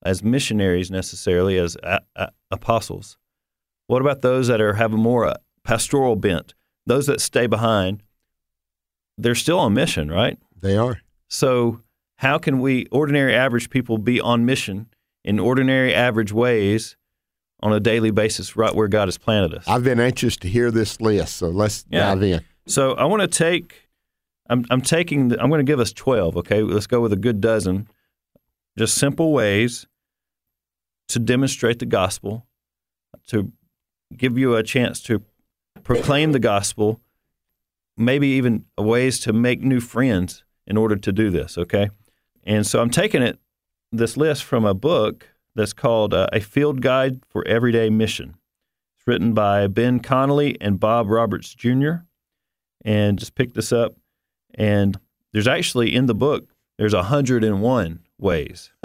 as 0.05 0.23
missionaries 0.23 0.91
necessarily 0.91 1.59
as 1.59 1.77
a- 1.83 2.01
a- 2.17 2.31
apostles. 2.51 3.17
What 3.87 4.03
about 4.03 4.23
those 4.23 4.49
that 4.49 4.61
are 4.61 4.75
have 4.75 4.93
a 4.93 4.99
more 4.99 5.27
uh, 5.27 5.35
pastoral 5.65 6.17
bent? 6.17 6.55
Those 6.87 7.07
that 7.07 7.21
stay 7.21 7.47
behind, 7.47 8.03
they're 9.17 9.35
still 9.35 9.59
on 9.59 9.75
mission, 9.75 10.11
right? 10.11 10.39
They 10.61 10.77
are. 10.77 11.01
So, 11.29 11.81
how 12.19 12.39
can 12.39 12.61
we, 12.61 12.87
ordinary 12.87 13.35
average 13.35 13.71
people, 13.71 13.99
be 13.99 14.21
on 14.21 14.45
mission 14.45 14.89
in 15.25 15.39
ordinary 15.41 15.95
average 15.95 16.33
ways 16.33 16.97
on 17.65 17.73
a 17.73 17.81
daily 17.81 18.11
basis, 18.13 18.57
right 18.57 18.73
where 18.75 18.87
God 18.89 19.09
has 19.09 19.19
planted 19.19 19.55
us? 19.55 19.65
I've 19.67 19.83
been 19.83 19.99
anxious 19.99 20.37
to 20.39 20.49
hear 20.49 20.71
this 20.71 21.01
list, 21.01 21.37
so 21.39 21.49
let's 21.49 21.85
Yeah. 21.91 22.15
dive 22.15 22.23
in. 22.23 22.45
So, 22.67 22.93
I 22.93 23.05
want 23.07 23.23
to 23.23 23.27
take, 23.29 23.89
I'm, 24.49 24.65
I'm 24.71 24.81
taking, 24.83 25.29
the, 25.29 25.43
I'm 25.43 25.49
going 25.49 25.59
to 25.65 25.71
give 25.71 25.81
us 25.81 25.93
12, 25.93 26.37
okay? 26.37 26.63
Let's 26.63 26.87
go 26.87 27.01
with 27.01 27.13
a 27.13 27.17
good 27.17 27.41
dozen, 27.41 27.89
just 28.79 28.95
simple 28.97 29.33
ways 29.33 29.87
to 31.09 31.19
demonstrate 31.19 31.79
the 31.79 31.87
gospel, 31.87 32.47
to 33.29 33.51
give 34.17 34.37
you 34.39 34.55
a 34.55 34.63
chance 34.63 35.01
to 35.05 35.23
proclaim 35.83 36.33
the 36.33 36.39
gospel, 36.39 37.01
maybe 37.97 38.29
even 38.29 38.67
ways 38.79 39.21
to 39.21 39.33
make 39.33 39.63
new 39.63 39.81
friends 39.81 40.45
in 40.67 40.77
order 40.77 40.97
to 40.97 41.13
do 41.13 41.31
this, 41.31 41.57
okay? 41.59 41.89
And 42.45 42.67
so 42.67 42.81
I'm 42.83 42.91
taking 42.91 43.23
it 43.23 43.39
this 43.91 44.17
list 44.19 44.45
from 44.45 44.65
a 44.67 44.75
book 44.75 45.29
that's 45.55 45.73
called 45.73 46.15
uh, 46.15 46.29
A 46.33 46.41
Field 46.41 46.81
Guide 46.81 47.23
for 47.29 47.47
Everyday 47.47 47.91
Mission. 47.91 48.37
It's 48.97 49.07
written 49.07 49.35
by 49.35 49.67
Ben 49.67 50.01
Connelly 50.01 50.57
and 50.61 50.81
Bob 50.81 51.09
Roberts 51.09 51.55
Jr. 51.55 51.93
And 52.85 53.19
just 53.19 53.35
picked 53.35 53.55
this 53.55 53.73
up 53.73 53.95
and 54.55 54.99
there's 55.33 55.49
actually 55.49 55.95
in 55.95 56.07
the 56.07 56.15
book 56.15 56.49
there's 56.79 56.95
101 56.95 58.01
ways. 58.19 58.73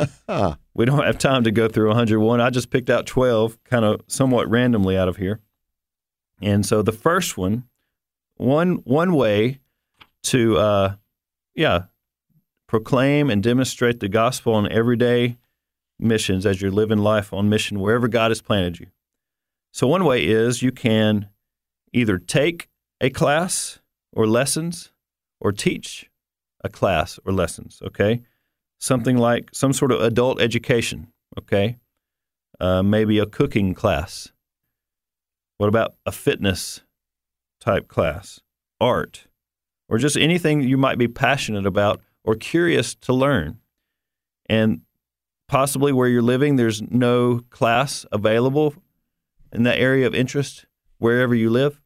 We 0.79 0.85
don't 0.85 1.03
have 1.03 1.17
time 1.17 1.43
to 1.43 1.51
go 1.51 1.67
through 1.67 1.89
101. 1.89 2.39
I 2.39 2.49
just 2.51 2.69
picked 2.69 2.89
out 2.89 3.05
12 3.05 3.61
kind 3.65 3.83
of 3.83 3.99
somewhat 4.07 4.49
randomly 4.49 4.97
out 4.97 5.09
of 5.09 5.17
here. 5.17 5.41
And 6.41 6.65
so 6.65 6.81
the 6.81 6.93
first 6.93 7.37
one, 7.37 7.65
one 8.37 8.75
one 8.85 9.13
way 9.13 9.59
to 10.23 10.57
uh 10.57 10.95
yeah, 11.53 11.83
proclaim 12.67 13.29
and 13.29 13.43
demonstrate 13.43 13.99
the 13.99 14.07
gospel 14.07 14.53
on 14.53 14.71
everyday 14.71 15.37
missions 15.99 16.45
as 16.45 16.61
you're 16.61 16.71
living 16.71 16.99
life 16.99 17.33
on 17.33 17.49
mission 17.49 17.79
wherever 17.79 18.07
God 18.07 18.31
has 18.31 18.41
planted 18.41 18.79
you. 18.79 18.87
So 19.71 19.87
one 19.87 20.05
way 20.05 20.25
is 20.25 20.61
you 20.61 20.71
can 20.71 21.29
either 21.93 22.17
take 22.17 22.69
a 23.01 23.09
class 23.09 23.79
or 24.11 24.27
lessons 24.27 24.91
or 25.39 25.51
teach 25.51 26.09
a 26.63 26.69
class 26.69 27.19
or 27.25 27.31
lessons, 27.31 27.81
okay? 27.85 28.21
Something 28.79 29.17
like 29.17 29.49
some 29.53 29.73
sort 29.73 29.91
of 29.91 30.01
adult 30.01 30.41
education, 30.41 31.07
okay? 31.37 31.77
Uh, 32.59 32.83
maybe 32.83 33.19
a 33.19 33.25
cooking 33.25 33.73
class. 33.73 34.31
What 35.57 35.67
about 35.67 35.95
a 36.05 36.11
fitness 36.11 36.81
type 37.61 37.87
class, 37.87 38.39
art, 38.79 39.27
or 39.87 39.97
just 39.97 40.17
anything 40.17 40.61
you 40.61 40.77
might 40.77 40.97
be 40.97 41.07
passionate 41.07 41.65
about 41.65 42.01
or 42.23 42.35
curious 42.35 42.95
to 42.95 43.13
learn? 43.13 43.59
And 44.49 44.81
possibly 45.49 45.91
where 45.91 46.07
you're 46.07 46.21
living, 46.21 46.55
there's 46.55 46.81
no 46.81 47.41
class 47.49 48.05
available 48.11 48.75
in 49.51 49.63
that 49.63 49.79
area 49.79 50.07
of 50.07 50.15
interest 50.15 50.65
wherever 50.99 51.35
you 51.35 51.49
live. 51.49 51.81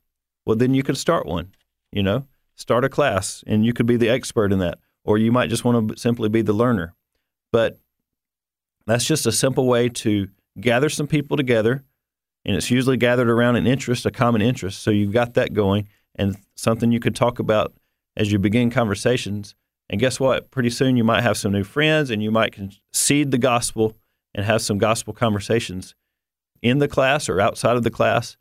Well, 0.45 0.57
then 0.57 0.73
you 0.75 0.83
could 0.83 0.97
start 0.97 1.25
one, 1.25 1.53
you 1.91 2.03
know, 2.03 2.27
start 2.55 2.83
a 2.83 2.89
class 2.89 3.43
and 3.47 3.65
you 3.65 3.73
could 3.73 3.85
be 3.85 3.95
the 3.97 4.09
expert 4.09 4.51
in 4.51 4.59
that. 4.59 4.79
Or 5.05 5.17
you 5.17 5.31
might 5.31 5.49
just 5.49 5.65
want 5.65 5.89
to 5.89 5.97
simply 5.97 6.29
be 6.29 6.41
the 6.41 6.53
learner. 6.53 6.93
But 7.51 7.79
that's 8.85 9.05
just 9.05 9.25
a 9.25 9.31
simple 9.31 9.65
way 9.65 9.89
to 9.89 10.27
gather 10.59 10.89
some 10.89 11.07
people 11.07 11.37
together. 11.37 11.83
And 12.45 12.55
it's 12.57 12.69
usually 12.69 12.97
gathered 12.97 13.29
around 13.29 13.55
an 13.55 13.65
interest, 13.65 14.05
a 14.05 14.11
common 14.11 14.41
interest. 14.41 14.81
So 14.81 14.91
you've 14.91 15.13
got 15.13 15.33
that 15.35 15.53
going 15.53 15.87
and 16.15 16.37
something 16.55 16.91
you 16.91 16.99
could 16.99 17.15
talk 17.15 17.39
about 17.39 17.73
as 18.17 18.31
you 18.31 18.39
begin 18.39 18.69
conversations. 18.69 19.55
And 19.89 19.99
guess 19.99 20.19
what? 20.19 20.49
Pretty 20.51 20.69
soon 20.69 20.97
you 20.97 21.03
might 21.03 21.21
have 21.21 21.37
some 21.37 21.51
new 21.51 21.63
friends 21.63 22.09
and 22.09 22.23
you 22.23 22.31
might 22.31 22.55
seed 22.91 23.31
the 23.31 23.37
gospel 23.37 23.97
and 24.33 24.45
have 24.45 24.61
some 24.61 24.77
gospel 24.77 25.13
conversations 25.13 25.93
in 26.61 26.79
the 26.79 26.87
class 26.87 27.29
or 27.29 27.39
outside 27.39 27.75
of 27.75 27.83
the 27.83 27.91
class. 27.91 28.37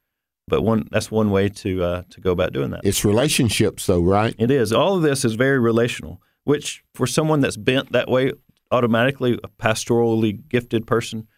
But 0.48 0.62
one 0.62 0.88
that's 0.90 1.10
one 1.10 1.30
way 1.30 1.48
to 1.48 1.84
uh, 1.84 2.02
to 2.10 2.20
go 2.20 2.32
about 2.32 2.52
doing 2.52 2.70
that. 2.70 2.80
It's 2.84 3.04
relationships, 3.04 3.86
though, 3.86 4.00
right? 4.00 4.34
It 4.38 4.50
is. 4.50 4.72
All 4.72 4.96
of 4.96 5.02
this 5.02 5.24
is 5.24 5.34
very 5.34 5.58
relational, 5.58 6.20
which 6.44 6.82
for 6.94 7.06
someone 7.06 7.40
that's 7.40 7.56
bent 7.56 7.92
that 7.92 8.08
way, 8.08 8.32
automatically 8.70 9.38
a 9.44 9.48
pastorally 9.48 10.48
gifted 10.48 10.86
person 10.86 11.28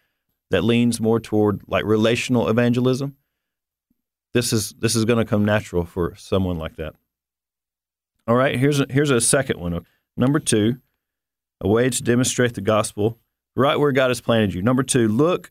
that 0.50 0.64
leans 0.64 1.00
more 1.00 1.20
toward 1.20 1.62
like 1.66 1.84
relational 1.84 2.48
evangelism, 2.48 3.16
this 4.32 4.52
is 4.52 4.74
this 4.78 4.96
is 4.96 5.04
going 5.04 5.18
to 5.18 5.28
come 5.28 5.44
natural 5.44 5.84
for 5.84 6.14
someone 6.16 6.58
like 6.58 6.76
that. 6.76 6.94
All 8.26 8.36
right, 8.36 8.58
here's 8.58 8.80
a, 8.80 8.86
here's 8.88 9.10
a 9.10 9.20
second 9.20 9.60
one. 9.60 9.84
Number 10.16 10.38
two, 10.38 10.76
a 11.60 11.68
way 11.68 11.90
to 11.90 12.02
demonstrate 12.02 12.54
the 12.54 12.60
gospel 12.60 13.18
right 13.56 13.78
where 13.78 13.92
God 13.92 14.08
has 14.08 14.20
planted 14.20 14.54
you. 14.54 14.62
Number 14.62 14.82
two, 14.82 15.08
look 15.08 15.50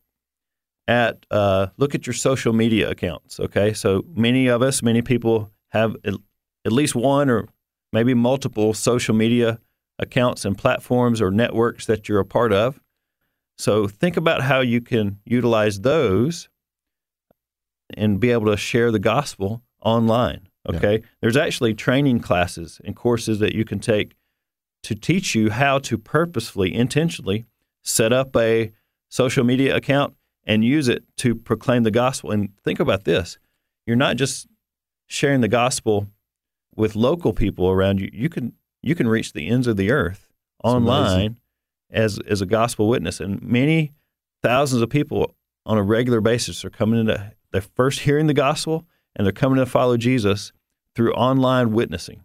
at 0.87 1.25
uh, 1.31 1.67
look 1.77 1.95
at 1.95 2.05
your 2.05 2.13
social 2.13 2.53
media 2.53 2.89
accounts. 2.89 3.39
Okay, 3.39 3.73
so 3.73 4.03
many 4.15 4.47
of 4.47 4.61
us, 4.61 4.81
many 4.81 5.01
people 5.01 5.51
have 5.71 5.95
at, 6.05 6.15
least 6.71 6.95
one 6.95 7.29
or 7.29 7.47
maybe 7.91 8.13
multiple 8.13 8.73
social 8.73 9.15
media 9.15 9.59
accounts 9.99 10.45
and 10.45 10.57
platforms 10.57 11.21
or 11.21 11.31
networks 11.31 11.85
that 11.85 12.07
you're 12.07 12.19
a 12.19 12.25
part 12.25 12.51
of. 12.53 12.79
So 13.57 13.87
think 13.87 14.17
about 14.17 14.41
how 14.41 14.61
you 14.61 14.81
can 14.81 15.19
utilize 15.25 15.81
those 15.81 16.49
and 17.95 18.19
be 18.19 18.31
able 18.31 18.47
to 18.47 18.57
share 18.57 18.91
the 18.91 18.99
gospel 18.99 19.61
online. 19.81 20.47
Okay, 20.67 20.99
yeah. 20.99 21.05
there's 21.21 21.37
actually 21.37 21.73
training 21.73 22.19
classes 22.21 22.79
and 22.85 22.95
courses 22.95 23.39
that 23.39 23.53
you 23.53 23.65
can 23.65 23.79
take 23.79 24.15
to 24.83 24.95
teach 24.95 25.33
you 25.33 25.49
how 25.49 25.79
to 25.79 25.97
purposefully, 25.97 26.73
intentionally 26.73 27.45
set 27.81 28.13
up 28.13 28.35
a 28.35 28.71
social 29.09 29.43
media 29.43 29.75
account 29.75 30.15
and 30.45 30.63
use 30.63 30.87
it 30.87 31.03
to 31.17 31.35
proclaim 31.35 31.83
the 31.83 31.91
gospel. 31.91 32.31
And 32.31 32.49
think 32.63 32.79
about 32.79 33.05
this 33.05 33.37
you're 33.85 33.95
not 33.97 34.15
just 34.15 34.47
sharing 35.07 35.41
the 35.41 35.47
gospel 35.47 36.07
with 36.75 36.95
local 36.95 37.33
people 37.33 37.69
around 37.69 37.99
you, 37.99 38.09
you 38.13 38.29
can, 38.29 38.53
you 38.81 38.95
can 38.95 39.07
reach 39.07 39.33
the 39.33 39.47
ends 39.47 39.67
of 39.67 39.77
the 39.77 39.91
earth 39.91 40.29
online 40.63 41.11
amazing. 41.11 41.37
as, 41.91 42.19
as 42.27 42.41
a 42.41 42.45
gospel 42.45 42.87
witness. 42.87 43.19
And 43.19 43.41
many 43.41 43.91
thousands 44.41 44.81
of 44.81 44.89
people 44.89 45.35
on 45.65 45.77
a 45.77 45.83
regular 45.83 46.21
basis 46.21 46.63
are 46.65 46.69
coming 46.69 46.99
into, 46.99 47.33
they're 47.51 47.61
first 47.61 48.01
hearing 48.01 48.27
the 48.27 48.33
gospel 48.33 48.85
and 49.15 49.25
they're 49.25 49.33
coming 49.33 49.57
to 49.57 49.65
follow 49.65 49.97
Jesus 49.97 50.51
through 50.95 51.13
online 51.13 51.73
witnessing. 51.73 52.23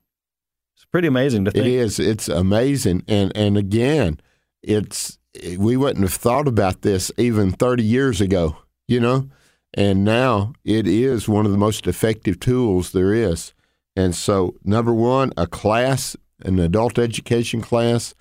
Pretty 0.91 1.09
amazing 1.09 1.45
to 1.45 1.51
think. 1.51 1.67
It 1.67 1.73
is. 1.73 1.99
It's 1.99 2.29
amazing. 2.29 3.05
And, 3.09 3.31
and 3.37 3.57
again, 3.59 4.21
it's 4.63 5.19
we 5.59 5.77
wouldn't 5.77 6.05
have 6.05 6.15
thought 6.15 6.49
about 6.49 6.83
this 6.83 7.13
even 7.17 7.53
30 7.53 7.83
years 7.83 8.21
ago, 8.21 8.57
you 8.87 9.01
know? 9.01 9.29
And 9.75 10.05
now 10.05 10.55
it 10.65 10.87
is 10.87 11.29
one 11.29 11.47
of 11.47 11.53
the 11.53 11.59
most 11.59 11.87
effective 11.87 12.41
tools 12.41 12.93
there 12.93 13.13
is. 13.13 13.53
And 13.95 14.15
so, 14.15 14.55
number 14.65 14.95
one, 14.95 15.33
a 15.37 15.47
class, 15.47 16.17
an 16.45 16.59
adult 16.59 16.99
education 16.99 17.61
class, 17.61 18.15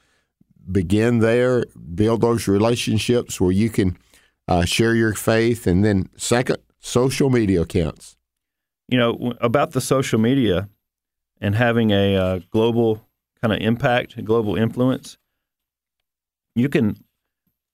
begin 0.69 1.19
there, 1.19 1.65
build 1.95 2.21
those 2.21 2.47
relationships 2.47 3.39
where 3.39 3.51
you 3.51 3.69
can 3.69 3.97
uh, 4.47 4.65
share 4.65 4.95
your 4.95 5.13
faith. 5.13 5.67
And 5.67 5.85
then, 5.85 6.09
second, 6.17 6.57
social 6.79 7.29
media 7.29 7.61
accounts. 7.61 8.17
You 8.89 8.97
know, 8.97 9.33
about 9.39 9.71
the 9.71 9.81
social 9.81 10.19
media 10.19 10.69
and 11.39 11.55
having 11.55 11.91
a 11.91 12.15
uh, 12.15 12.39
global 12.51 13.07
kind 13.41 13.53
of 13.53 13.59
impact, 13.59 14.23
global 14.25 14.55
influence, 14.55 15.17
you 16.55 16.69
can 16.69 16.97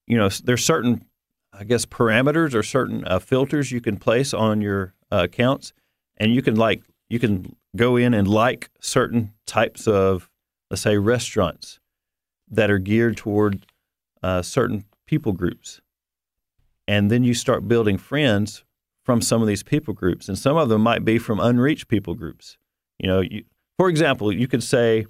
you 0.07 0.17
know, 0.17 0.29
there's 0.43 0.63
certain, 0.63 1.05
I 1.51 1.63
guess, 1.63 1.85
parameters 1.85 2.53
or 2.53 2.63
certain 2.63 3.05
uh, 3.05 3.19
filters 3.19 3.71
you 3.71 3.81
can 3.81 3.97
place 3.97 4.33
on 4.33 4.61
your 4.61 4.93
uh, 5.11 5.23
accounts, 5.23 5.73
and 6.17 6.33
you 6.33 6.41
can 6.41 6.55
like 6.55 6.83
you 7.09 7.19
can 7.19 7.55
go 7.75 7.95
in 7.95 8.13
and 8.13 8.27
like 8.27 8.69
certain 8.79 9.33
types 9.45 9.87
of, 9.87 10.29
let's 10.69 10.81
say, 10.81 10.97
restaurants 10.97 11.79
that 12.49 12.69
are 12.69 12.79
geared 12.79 13.17
toward 13.17 13.65
uh, 14.21 14.41
certain 14.41 14.85
people 15.07 15.31
groups, 15.31 15.81
and 16.87 17.09
then 17.09 17.23
you 17.23 17.33
start 17.33 17.67
building 17.67 17.97
friends 17.97 18.63
from 19.03 19.21
some 19.21 19.41
of 19.41 19.47
these 19.47 19.63
people 19.63 19.93
groups, 19.93 20.27
and 20.27 20.37
some 20.37 20.57
of 20.57 20.69
them 20.69 20.81
might 20.81 21.05
be 21.05 21.17
from 21.17 21.39
unreached 21.39 21.87
people 21.87 22.13
groups. 22.13 22.57
You 22.99 23.07
know, 23.07 23.21
you, 23.21 23.43
for 23.77 23.89
example, 23.89 24.31
you 24.31 24.47
could 24.47 24.63
say, 24.63 25.05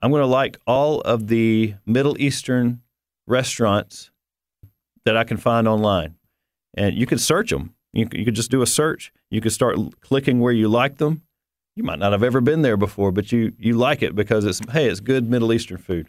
I'm 0.00 0.10
going 0.10 0.22
to 0.22 0.26
like 0.26 0.58
all 0.66 1.00
of 1.02 1.28
the 1.28 1.74
Middle 1.86 2.20
Eastern 2.20 2.82
restaurants 3.26 4.10
that 5.04 5.16
I 5.16 5.24
can 5.24 5.36
find 5.36 5.66
online. 5.68 6.16
and 6.74 6.96
you 6.96 7.06
could 7.06 7.20
search 7.20 7.50
them. 7.50 7.74
You, 7.92 8.08
you 8.12 8.24
could 8.24 8.34
just 8.34 8.50
do 8.50 8.62
a 8.62 8.66
search. 8.66 9.12
You 9.30 9.40
could 9.40 9.52
start 9.52 9.76
clicking 10.00 10.40
where 10.40 10.52
you 10.52 10.68
like 10.68 10.96
them. 10.98 11.22
You 11.76 11.84
might 11.84 11.98
not 11.98 12.12
have 12.12 12.22
ever 12.22 12.40
been 12.40 12.62
there 12.62 12.76
before, 12.76 13.12
but 13.12 13.32
you 13.32 13.52
you 13.58 13.74
like 13.74 14.02
it 14.02 14.14
because 14.14 14.44
it's 14.44 14.60
hey, 14.70 14.88
it's 14.88 15.00
good 15.00 15.28
Middle 15.28 15.52
Eastern 15.52 15.78
food. 15.78 16.08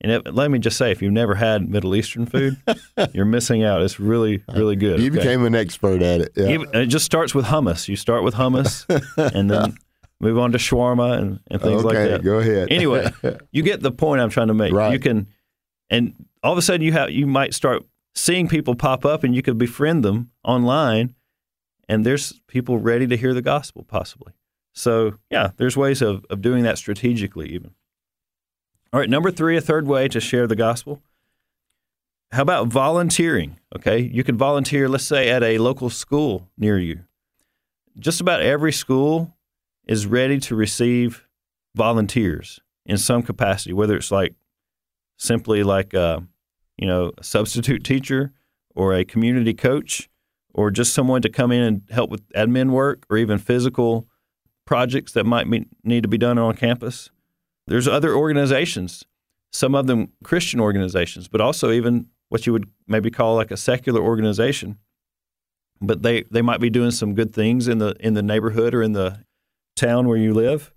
And 0.00 0.10
it, 0.12 0.34
let 0.34 0.50
me 0.50 0.58
just 0.58 0.76
say, 0.76 0.90
if 0.90 1.00
you've 1.00 1.12
never 1.12 1.36
had 1.36 1.68
Middle 1.68 1.94
Eastern 1.94 2.26
food, 2.26 2.56
you're 3.12 3.24
missing 3.24 3.62
out. 3.62 3.82
It's 3.82 4.00
really, 4.00 4.42
really 4.52 4.74
good. 4.74 5.00
You 5.00 5.10
okay? 5.10 5.18
became 5.18 5.44
an 5.44 5.54
expert 5.54 6.02
at 6.02 6.20
it. 6.22 6.32
Yeah. 6.34 6.64
it 6.74 6.86
just 6.86 7.04
starts 7.04 7.34
with 7.34 7.46
hummus. 7.46 7.88
You 7.88 7.94
start 7.94 8.24
with 8.24 8.34
hummus, 8.34 8.84
and 9.34 9.48
then 9.50 9.76
move 10.22 10.38
on 10.38 10.52
to 10.52 10.58
shawarma 10.58 11.18
and, 11.18 11.40
and 11.50 11.60
things 11.60 11.84
okay, 11.84 11.98
like 11.98 12.10
that. 12.10 12.24
Go 12.24 12.38
ahead. 12.38 12.70
anyway, 12.70 13.12
you 13.50 13.62
get 13.62 13.82
the 13.82 13.90
point 13.90 14.22
I'm 14.22 14.30
trying 14.30 14.48
to 14.48 14.54
make. 14.54 14.72
Right. 14.72 14.92
You 14.92 14.98
can, 14.98 15.26
and 15.90 16.14
all 16.42 16.52
of 16.52 16.58
a 16.58 16.62
sudden 16.62 16.80
you 16.80 16.92
have 16.92 17.10
you 17.10 17.26
might 17.26 17.52
start 17.52 17.82
seeing 18.14 18.48
people 18.48 18.74
pop 18.74 19.04
up, 19.04 19.24
and 19.24 19.34
you 19.34 19.42
could 19.42 19.58
befriend 19.58 20.04
them 20.04 20.30
online, 20.44 21.14
and 21.88 22.06
there's 22.06 22.40
people 22.46 22.78
ready 22.78 23.06
to 23.08 23.16
hear 23.16 23.34
the 23.34 23.42
gospel 23.42 23.84
possibly. 23.86 24.32
So 24.72 25.18
yeah, 25.28 25.50
there's 25.56 25.76
ways 25.76 26.00
of, 26.00 26.24
of 26.30 26.40
doing 26.40 26.62
that 26.62 26.78
strategically 26.78 27.50
even. 27.50 27.74
All 28.92 29.00
right, 29.00 29.10
number 29.10 29.30
three, 29.30 29.56
a 29.56 29.60
third 29.60 29.86
way 29.86 30.06
to 30.08 30.20
share 30.20 30.46
the 30.46 30.56
gospel. 30.56 31.02
How 32.30 32.42
about 32.42 32.68
volunteering? 32.68 33.58
Okay, 33.74 33.98
you 33.98 34.22
could 34.22 34.36
volunteer, 34.36 34.88
let's 34.88 35.04
say, 35.04 35.28
at 35.28 35.42
a 35.42 35.58
local 35.58 35.90
school 35.90 36.48
near 36.56 36.78
you. 36.78 37.00
Just 37.98 38.20
about 38.20 38.40
every 38.40 38.72
school 38.72 39.34
is 39.86 40.06
ready 40.06 40.38
to 40.38 40.54
receive 40.54 41.26
volunteers 41.74 42.60
in 42.86 42.98
some 42.98 43.22
capacity, 43.22 43.72
whether 43.72 43.96
it's 43.96 44.10
like 44.10 44.34
simply 45.18 45.62
like 45.62 45.94
a, 45.94 46.26
you 46.76 46.86
know 46.86 47.12
a 47.18 47.24
substitute 47.24 47.84
teacher 47.84 48.32
or 48.74 48.94
a 48.94 49.04
community 49.04 49.54
coach 49.54 50.08
or 50.54 50.70
just 50.70 50.94
someone 50.94 51.22
to 51.22 51.28
come 51.28 51.52
in 51.52 51.62
and 51.62 51.82
help 51.90 52.10
with 52.10 52.28
admin 52.30 52.70
work 52.70 53.06
or 53.10 53.16
even 53.16 53.38
physical 53.38 54.06
projects 54.64 55.12
that 55.12 55.24
might 55.24 55.50
be, 55.50 55.66
need 55.82 56.02
to 56.02 56.08
be 56.08 56.18
done 56.18 56.38
on 56.38 56.54
campus. 56.54 57.10
There's 57.66 57.88
other 57.88 58.14
organizations, 58.14 59.04
some 59.52 59.74
of 59.74 59.86
them 59.86 60.12
Christian 60.24 60.60
organizations, 60.60 61.28
but 61.28 61.40
also 61.40 61.70
even 61.70 62.06
what 62.28 62.46
you 62.46 62.52
would 62.52 62.68
maybe 62.86 63.10
call 63.10 63.36
like 63.36 63.50
a 63.50 63.56
secular 63.56 64.00
organization. 64.00 64.78
But 65.80 66.02
they, 66.02 66.22
they 66.30 66.42
might 66.42 66.60
be 66.60 66.70
doing 66.70 66.92
some 66.92 67.14
good 67.14 67.34
things 67.34 67.66
in 67.66 67.78
the 67.78 67.96
in 67.98 68.14
the 68.14 68.22
neighborhood 68.22 68.72
or 68.72 68.82
in 68.82 68.92
the 68.92 69.24
town 69.76 70.06
where 70.08 70.16
you 70.16 70.34
live, 70.34 70.72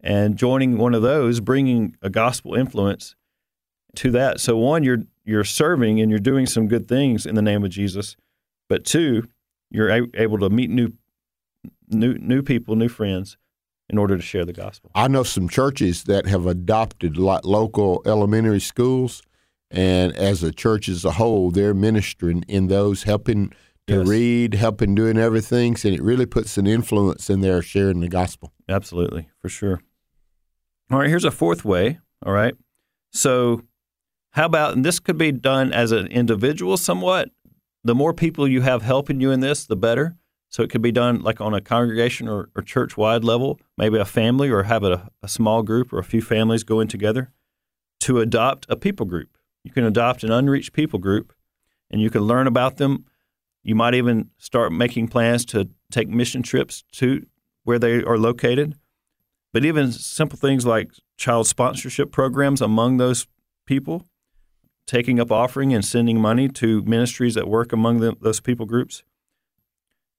and 0.00 0.36
joining 0.36 0.78
one 0.78 0.94
of 0.94 1.02
those, 1.02 1.40
bringing 1.40 1.96
a 2.02 2.10
gospel 2.10 2.54
influence 2.54 3.14
to 3.96 4.10
that. 4.12 4.40
So 4.40 4.56
one, 4.56 4.82
you're 4.82 5.04
you're 5.24 5.44
serving 5.44 6.00
and 6.00 6.10
you're 6.10 6.18
doing 6.18 6.46
some 6.46 6.66
good 6.66 6.88
things 6.88 7.26
in 7.26 7.34
the 7.34 7.42
name 7.42 7.64
of 7.64 7.70
Jesus, 7.70 8.16
but 8.68 8.84
two, 8.84 9.28
you're 9.70 9.88
a- 9.88 10.08
able 10.14 10.38
to 10.38 10.50
meet 10.50 10.70
new 10.70 10.92
new 11.88 12.14
new 12.18 12.42
people, 12.42 12.76
new 12.76 12.88
friends, 12.88 13.36
in 13.88 13.98
order 13.98 14.16
to 14.16 14.22
share 14.22 14.44
the 14.44 14.52
gospel. 14.52 14.90
I 14.94 15.08
know 15.08 15.22
some 15.22 15.48
churches 15.48 16.04
that 16.04 16.26
have 16.26 16.46
adopted 16.46 17.16
like 17.16 17.44
local 17.44 18.02
elementary 18.06 18.60
schools, 18.60 19.22
and 19.70 20.14
as 20.16 20.42
a 20.42 20.52
church 20.52 20.88
as 20.88 21.04
a 21.04 21.12
whole, 21.12 21.50
they're 21.50 21.74
ministering 21.74 22.44
in 22.48 22.68
those, 22.68 23.02
helping 23.02 23.52
to 23.86 23.98
yes. 23.98 24.06
read, 24.08 24.54
helping 24.54 24.94
doing 24.94 25.18
everything, 25.18 25.76
and 25.84 25.94
it 25.94 26.02
really 26.02 26.26
puts 26.26 26.56
an 26.58 26.66
influence 26.66 27.28
in 27.28 27.40
there 27.40 27.62
sharing 27.62 28.00
the 28.00 28.08
gospel. 28.08 28.52
Absolutely, 28.68 29.28
for 29.38 29.48
sure. 29.48 29.80
All 30.90 30.98
right, 30.98 31.08
here's 31.08 31.24
a 31.24 31.30
fourth 31.30 31.64
way. 31.64 31.98
All 32.24 32.32
right, 32.32 32.54
so 33.10 33.62
how 34.32 34.46
about 34.46 34.74
and 34.74 34.84
this 34.84 35.00
could 35.00 35.18
be 35.18 35.32
done 35.32 35.72
as 35.72 35.92
an 35.92 36.06
individual 36.06 36.76
somewhat. 36.76 37.30
The 37.82 37.94
more 37.94 38.12
people 38.12 38.46
you 38.46 38.60
have 38.60 38.82
helping 38.82 39.20
you 39.20 39.30
in 39.30 39.40
this, 39.40 39.66
the 39.66 39.76
better. 39.76 40.16
So 40.50 40.64
it 40.64 40.70
could 40.70 40.82
be 40.82 40.92
done 40.92 41.22
like 41.22 41.40
on 41.40 41.54
a 41.54 41.60
congregation 41.60 42.28
or, 42.28 42.50
or 42.56 42.62
church 42.62 42.96
wide 42.96 43.22
level, 43.22 43.60
maybe 43.78 43.98
a 43.98 44.04
family 44.04 44.50
or 44.50 44.64
have 44.64 44.82
a, 44.82 45.08
a 45.22 45.28
small 45.28 45.62
group 45.62 45.92
or 45.92 45.98
a 45.98 46.04
few 46.04 46.20
families 46.20 46.64
go 46.64 46.80
in 46.80 46.88
together 46.88 47.32
to 48.00 48.18
adopt 48.18 48.66
a 48.68 48.76
people 48.76 49.06
group. 49.06 49.38
You 49.62 49.70
can 49.70 49.84
adopt 49.84 50.24
an 50.24 50.32
unreached 50.32 50.72
people 50.72 50.98
group 50.98 51.32
and 51.90 52.00
you 52.00 52.10
can 52.10 52.22
learn 52.22 52.48
about 52.48 52.78
them. 52.78 53.04
You 53.62 53.74
might 53.74 53.94
even 53.94 54.30
start 54.38 54.72
making 54.72 55.08
plans 55.08 55.44
to 55.46 55.68
take 55.90 56.08
mission 56.08 56.42
trips 56.42 56.82
to 56.92 57.26
where 57.64 57.78
they 57.78 58.02
are 58.02 58.18
located. 58.18 58.76
But 59.52 59.64
even 59.64 59.92
simple 59.92 60.38
things 60.38 60.64
like 60.64 60.92
child 61.16 61.46
sponsorship 61.46 62.12
programs 62.12 62.60
among 62.62 62.96
those 62.96 63.26
people, 63.66 64.06
taking 64.86 65.20
up 65.20 65.30
offering 65.30 65.74
and 65.74 65.84
sending 65.84 66.20
money 66.20 66.48
to 66.48 66.82
ministries 66.82 67.34
that 67.34 67.48
work 67.48 67.72
among 67.72 67.98
the, 68.00 68.16
those 68.20 68.40
people 68.40 68.66
groups. 68.66 69.02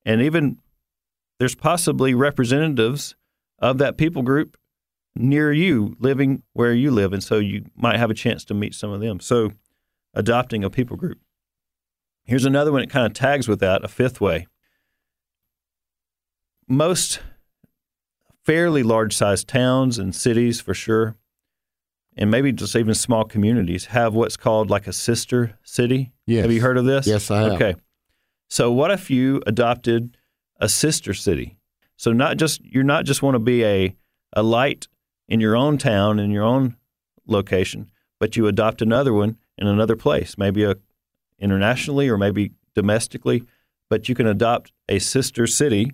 And 0.06 0.22
even 0.22 0.58
there's 1.40 1.56
possibly 1.56 2.14
representatives 2.14 3.16
of 3.60 3.78
that 3.80 3.98
people 3.98 4.22
group 4.22 4.58
near 5.16 5.52
you 5.52 5.96
living 6.00 6.44
where 6.54 6.74
you 6.74 6.90
live 6.90 7.12
and 7.14 7.24
so 7.24 7.38
you 7.38 7.66
might 7.76 7.98
have 7.98 8.10
a 8.10 8.14
chance 8.14 8.46
to 8.46 8.54
meet 8.54 8.74
some 8.74 8.92
of 8.92 9.02
them. 9.02 9.20
So 9.20 9.52
adopting 10.14 10.64
a 10.64 10.70
people 10.70 10.98
group 10.98 11.20
here's 12.24 12.46
another 12.46 12.72
one 12.72 12.82
that 12.82 12.90
kind 12.90 13.06
of 13.06 13.14
tags 13.14 13.48
with 13.48 13.60
that 13.60 13.84
a 13.84 13.88
fifth 13.88 14.22
way. 14.22 14.48
Most 16.68 17.20
fairly 18.44 18.84
large 18.84 19.16
sized 19.16 19.48
towns 19.48 20.00
and 20.00 20.16
cities 20.16 20.62
for 20.62 20.74
sure 20.74 21.16
and 22.18 22.30
maybe 22.30 22.52
just 22.52 22.76
even 22.76 22.94
small 22.94 23.24
communities 23.24 23.86
have 23.86 24.14
what's 24.14 24.38
called 24.38 24.70
like 24.70 24.88
a 24.88 24.94
sister 24.94 25.58
city. 25.64 26.12
Yes. 26.26 26.44
have 26.44 26.52
you 26.52 26.62
heard 26.62 26.78
of 26.78 26.86
this? 26.86 27.08
Yes 27.08 27.32
i 27.32 27.42
have. 27.42 27.54
Okay. 27.54 27.76
So 28.50 28.72
what 28.72 28.92
if 28.92 29.10
you 29.10 29.42
adopted 29.48 30.18
a 30.60 30.68
sister 30.68 31.14
city? 31.14 31.58
So 31.96 32.12
not 32.12 32.38
just 32.38 32.62
you're 32.64 32.84
not 32.84 33.06
just 33.06 33.22
want 33.22 33.36
to 33.36 33.40
be 33.40 33.64
a 33.64 33.96
a 34.34 34.44
light 34.44 34.88
in 35.28 35.40
your 35.40 35.56
own 35.56 35.78
town 35.78 36.20
in 36.20 36.32
your 36.32 36.44
own 36.44 36.76
location, 37.28 37.90
but 38.20 38.36
you 38.36 38.48
adopt 38.48 38.82
another 38.82 39.14
one 39.14 39.38
in 39.58 39.68
another 39.68 39.96
place, 39.96 40.38
maybe 40.38 40.64
a 40.64 40.76
internationally 41.42 42.08
or 42.08 42.18
maybe 42.18 42.52
domestically, 42.76 43.44
but 43.90 44.08
you 44.08 44.16
can 44.16 44.28
adopt 44.28 44.72
a 44.88 45.00
sister 45.00 45.48
city 45.48 45.92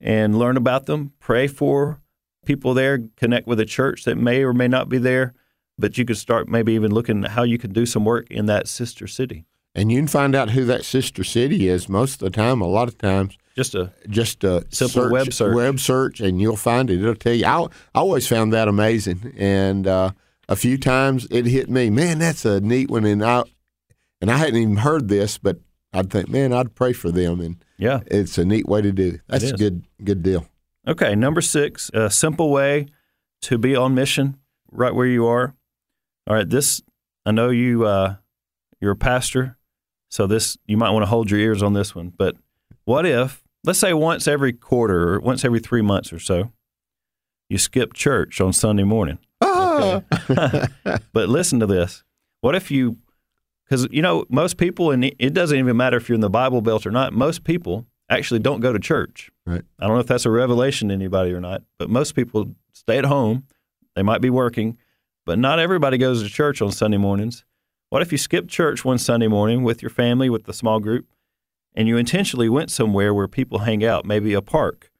and 0.00 0.38
learn 0.38 0.56
about 0.56 0.86
them, 0.86 1.12
pray 1.18 1.46
for 1.46 2.00
people 2.44 2.74
there, 2.74 2.98
connect 3.16 3.46
with 3.46 3.60
a 3.60 3.64
church 3.64 4.04
that 4.04 4.16
may 4.16 4.42
or 4.42 4.52
may 4.52 4.68
not 4.68 4.88
be 4.88 4.98
there, 4.98 5.34
but 5.78 5.96
you 5.96 6.04
could 6.04 6.16
start 6.16 6.48
maybe 6.48 6.72
even 6.72 6.92
looking 6.92 7.24
at 7.24 7.30
how 7.32 7.42
you 7.42 7.58
can 7.58 7.72
do 7.72 7.86
some 7.86 8.04
work 8.04 8.30
in 8.30 8.46
that 8.46 8.68
sister 8.68 9.06
city 9.06 9.44
and 9.78 9.92
you 9.92 9.98
can 9.98 10.08
find 10.08 10.34
out 10.34 10.50
who 10.50 10.64
that 10.64 10.84
sister 10.84 11.22
city 11.22 11.68
is 11.68 11.88
most 11.88 12.14
of 12.14 12.18
the 12.20 12.30
time. 12.30 12.60
A 12.60 12.66
lot 12.66 12.88
of 12.88 12.98
times, 12.98 13.38
just 13.54 13.74
a 13.74 13.92
just 14.08 14.44
a 14.44 14.64
simple 14.70 15.02
search, 15.02 15.12
web 15.12 15.32
search, 15.32 15.54
web 15.54 15.80
search, 15.80 16.20
and 16.20 16.40
you'll 16.40 16.56
find 16.56 16.90
it. 16.90 17.00
It'll 17.00 17.14
tell 17.14 17.32
you. 17.32 17.46
I, 17.46 17.62
I 17.62 17.68
always 17.94 18.26
found 18.26 18.52
that 18.52 18.68
amazing, 18.68 19.34
and 19.36 19.86
uh, 19.86 20.10
a 20.48 20.56
few 20.56 20.78
times 20.78 21.26
it 21.30 21.46
hit 21.46 21.70
me. 21.70 21.90
Man, 21.90 22.18
that's 22.18 22.44
a 22.44 22.60
neat 22.60 22.90
one, 22.90 23.04
and 23.04 23.24
I 23.24 23.44
and 24.20 24.30
I 24.30 24.36
hadn't 24.36 24.56
even 24.56 24.76
heard 24.78 25.08
this, 25.08 25.38
but 25.38 25.58
I'd 25.92 26.10
think, 26.10 26.28
man, 26.28 26.52
I'd 26.52 26.74
pray 26.74 26.92
for 26.92 27.10
them, 27.10 27.40
and 27.40 27.56
yeah, 27.78 28.00
it's 28.06 28.38
a 28.38 28.44
neat 28.44 28.66
way 28.66 28.82
to 28.82 28.92
do. 28.92 29.18
That's 29.28 29.44
a 29.44 29.56
good 29.56 29.84
good 30.02 30.22
deal. 30.22 30.46
Okay, 30.86 31.14
number 31.14 31.40
six, 31.40 31.90
a 31.92 32.10
simple 32.10 32.50
way 32.50 32.86
to 33.42 33.58
be 33.58 33.76
on 33.76 33.94
mission 33.94 34.38
right 34.70 34.94
where 34.94 35.06
you 35.06 35.26
are. 35.26 35.54
All 36.26 36.36
right, 36.36 36.48
this 36.48 36.82
I 37.24 37.30
know 37.30 37.50
you. 37.50 37.86
Uh, 37.86 38.16
you're 38.80 38.92
a 38.92 38.96
pastor 38.96 39.58
so 40.08 40.26
this 40.26 40.56
you 40.66 40.76
might 40.76 40.90
want 40.90 41.02
to 41.02 41.08
hold 41.08 41.30
your 41.30 41.40
ears 41.40 41.62
on 41.62 41.74
this 41.74 41.94
one. 41.94 42.12
But 42.16 42.36
what 42.84 43.06
if, 43.06 43.42
let's 43.64 43.78
say 43.78 43.92
once 43.92 44.26
every 44.26 44.52
quarter 44.52 45.14
or 45.14 45.20
once 45.20 45.44
every 45.44 45.60
three 45.60 45.82
months 45.82 46.12
or 46.12 46.18
so, 46.18 46.52
you 47.48 47.58
skip 47.58 47.92
church 47.92 48.40
on 48.40 48.52
Sunday 48.52 48.84
morning? 48.84 49.18
Okay. 49.42 50.66
but 51.12 51.28
listen 51.28 51.60
to 51.60 51.66
this. 51.66 52.04
What 52.40 52.54
if 52.54 52.70
you, 52.70 52.96
because 53.68 53.86
you 53.90 54.02
know 54.02 54.24
most 54.28 54.56
people, 54.56 54.90
and 54.90 55.04
it 55.04 55.34
doesn't 55.34 55.58
even 55.58 55.76
matter 55.76 55.96
if 55.96 56.08
you're 56.08 56.14
in 56.14 56.20
the 56.20 56.30
Bible 56.30 56.62
Belt 56.62 56.86
or 56.86 56.90
not. 56.90 57.12
Most 57.12 57.44
people 57.44 57.86
actually 58.08 58.40
don't 58.40 58.60
go 58.60 58.72
to 58.72 58.78
church. 58.78 59.30
Right. 59.46 59.62
I 59.78 59.86
don't 59.86 59.96
know 59.96 60.00
if 60.00 60.06
that's 60.06 60.24
a 60.24 60.30
revelation 60.30 60.88
to 60.88 60.94
anybody 60.94 61.32
or 61.32 61.40
not, 61.40 61.62
but 61.78 61.90
most 61.90 62.14
people 62.14 62.54
stay 62.72 62.98
at 62.98 63.04
home. 63.04 63.44
They 63.94 64.02
might 64.02 64.20
be 64.20 64.30
working, 64.30 64.78
but 65.26 65.38
not 65.38 65.58
everybody 65.58 65.98
goes 65.98 66.22
to 66.22 66.28
church 66.28 66.62
on 66.62 66.72
Sunday 66.72 66.96
mornings. 66.96 67.44
What 67.90 68.02
if 68.02 68.12
you 68.12 68.18
skipped 68.18 68.48
church 68.48 68.84
one 68.84 68.98
Sunday 68.98 69.28
morning 69.28 69.62
with 69.62 69.82
your 69.82 69.90
family, 69.90 70.30
with 70.30 70.44
the 70.44 70.52
small 70.52 70.78
group, 70.78 71.06
and 71.74 71.88
you 71.88 71.96
intentionally 71.96 72.48
went 72.48 72.70
somewhere 72.70 73.12
where 73.12 73.28
people 73.28 73.60
hang 73.60 73.84
out, 73.84 74.04
maybe 74.04 74.34
a 74.34 74.42
park, 74.42 74.90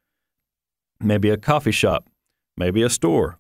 maybe 1.01 1.31
a 1.31 1.37
coffee 1.37 1.71
shop, 1.71 2.09
maybe 2.57 2.83
a 2.83 2.91
store? 2.91 3.39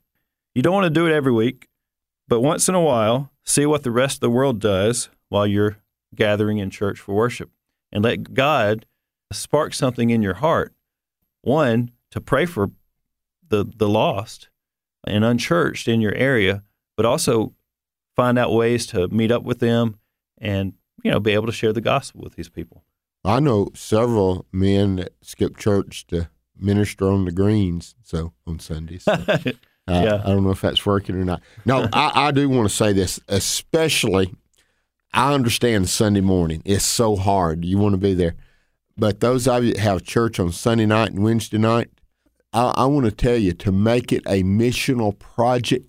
You 0.54 0.62
don't 0.62 0.74
want 0.74 0.84
to 0.84 0.90
do 0.90 1.06
it 1.06 1.12
every 1.12 1.32
week, 1.32 1.68
but 2.26 2.40
once 2.40 2.68
in 2.68 2.74
a 2.74 2.80
while, 2.80 3.30
see 3.44 3.66
what 3.66 3.82
the 3.82 3.90
rest 3.90 4.16
of 4.16 4.20
the 4.20 4.30
world 4.30 4.60
does 4.60 5.08
while 5.28 5.46
you're 5.46 5.78
gathering 6.14 6.58
in 6.58 6.70
church 6.70 6.98
for 6.98 7.14
worship 7.14 7.50
and 7.92 8.04
let 8.04 8.34
God 8.34 8.86
spark 9.32 9.74
something 9.74 10.10
in 10.10 10.22
your 10.22 10.34
heart. 10.34 10.74
One, 11.42 11.90
to 12.10 12.20
pray 12.20 12.46
for 12.46 12.70
the, 13.48 13.64
the 13.76 13.88
lost 13.88 14.48
and 15.06 15.24
unchurched 15.24 15.88
in 15.88 16.00
your 16.00 16.14
area, 16.14 16.62
but 16.96 17.06
also 17.06 17.54
find 18.16 18.38
out 18.38 18.52
ways 18.52 18.86
to 18.86 19.08
meet 19.08 19.30
up 19.30 19.42
with 19.42 19.60
them 19.60 19.98
and 20.38 20.74
you 21.04 21.10
know 21.10 21.20
be 21.20 21.32
able 21.32 21.46
to 21.46 21.52
share 21.52 21.72
the 21.72 21.80
gospel 21.80 22.22
with 22.22 22.34
these 22.34 22.48
people. 22.48 22.84
I 23.24 23.40
know 23.40 23.68
several 23.74 24.46
men 24.52 24.96
that 24.96 25.12
skip 25.22 25.56
church 25.56 26.06
to 26.08 26.28
minister 26.56 27.08
on 27.08 27.24
the 27.24 27.32
greens, 27.32 27.94
so 28.02 28.32
on 28.46 28.58
Sundays. 28.58 29.04
So, 29.04 29.12
uh, 29.12 29.38
Yeah. 29.88 30.20
I 30.22 30.28
don't 30.28 30.44
know 30.44 30.50
if 30.50 30.60
that's 30.60 30.84
working 30.84 31.16
or 31.16 31.24
not. 31.24 31.40
No, 31.64 31.88
I, 31.94 32.26
I 32.26 32.30
do 32.30 32.46
want 32.48 32.68
to 32.68 32.74
say 32.74 32.92
this, 32.92 33.18
especially. 33.28 34.34
I 35.12 35.34
understand 35.34 35.88
Sunday 35.88 36.20
morning; 36.20 36.62
it's 36.64 36.84
so 36.84 37.16
hard. 37.16 37.64
You 37.64 37.78
want 37.78 37.94
to 37.94 37.98
be 37.98 38.14
there, 38.14 38.34
but 38.96 39.20
those 39.20 39.48
of 39.48 39.64
you 39.64 39.74
that 39.74 39.80
have 39.80 40.02
church 40.02 40.38
on 40.38 40.52
Sunday 40.52 40.86
night 40.86 41.12
and 41.12 41.22
Wednesday 41.22 41.58
night, 41.58 41.90
I, 42.52 42.68
I 42.76 42.84
want 42.86 43.06
to 43.06 43.12
tell 43.12 43.36
you 43.36 43.52
to 43.52 43.72
make 43.72 44.12
it 44.12 44.22
a 44.26 44.42
missional 44.42 45.18
project 45.18 45.86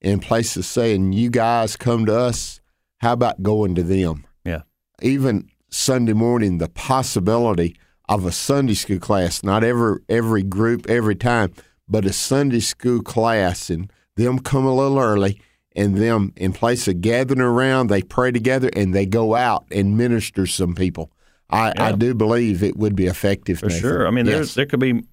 in 0.00 0.20
places 0.20 0.66
saying, 0.66 1.12
"You 1.12 1.30
guys 1.30 1.76
come 1.76 2.06
to 2.06 2.18
us." 2.18 2.60
How 2.98 3.12
about 3.12 3.42
going 3.42 3.74
to 3.74 3.82
them? 3.82 4.26
Yeah. 4.44 4.62
even 5.02 5.50
Sunday 5.70 6.14
morning, 6.14 6.58
the 6.58 6.68
possibility 6.68 7.76
of 8.08 8.24
a 8.24 8.32
Sunday 8.32 8.74
school 8.74 8.98
class, 8.98 9.42
not 9.42 9.64
every 9.64 9.98
every 10.08 10.42
group 10.42 10.88
every 10.88 11.14
time, 11.16 11.52
but 11.88 12.06
a 12.06 12.12
Sunday 12.12 12.60
school 12.60 13.02
class, 13.02 13.68
and 13.68 13.92
them 14.16 14.38
come 14.38 14.64
a 14.64 14.74
little 14.74 14.98
early, 14.98 15.40
and 15.76 15.96
them 15.96 16.32
in 16.36 16.52
place 16.52 16.88
of 16.88 17.00
gathering 17.00 17.40
around, 17.40 17.88
they 17.88 18.02
pray 18.02 18.32
together 18.32 18.68
and 18.74 18.92
they 18.94 19.06
go 19.06 19.36
out 19.36 19.64
and 19.70 19.96
minister 19.96 20.46
some 20.46 20.74
people. 20.74 21.12
I, 21.48 21.72
I 21.76 21.92
do 21.92 22.12
believe 22.14 22.64
it 22.64 22.76
would 22.76 22.96
be 22.96 23.06
effective 23.06 23.60
For 23.60 23.66
Nathan. 23.66 23.80
sure. 23.80 24.06
I 24.08 24.10
mean, 24.10 24.26
Yes. 24.26 24.34
there's 24.34 24.54
there 24.54 24.66
could 24.66 24.80
be. 24.80 25.04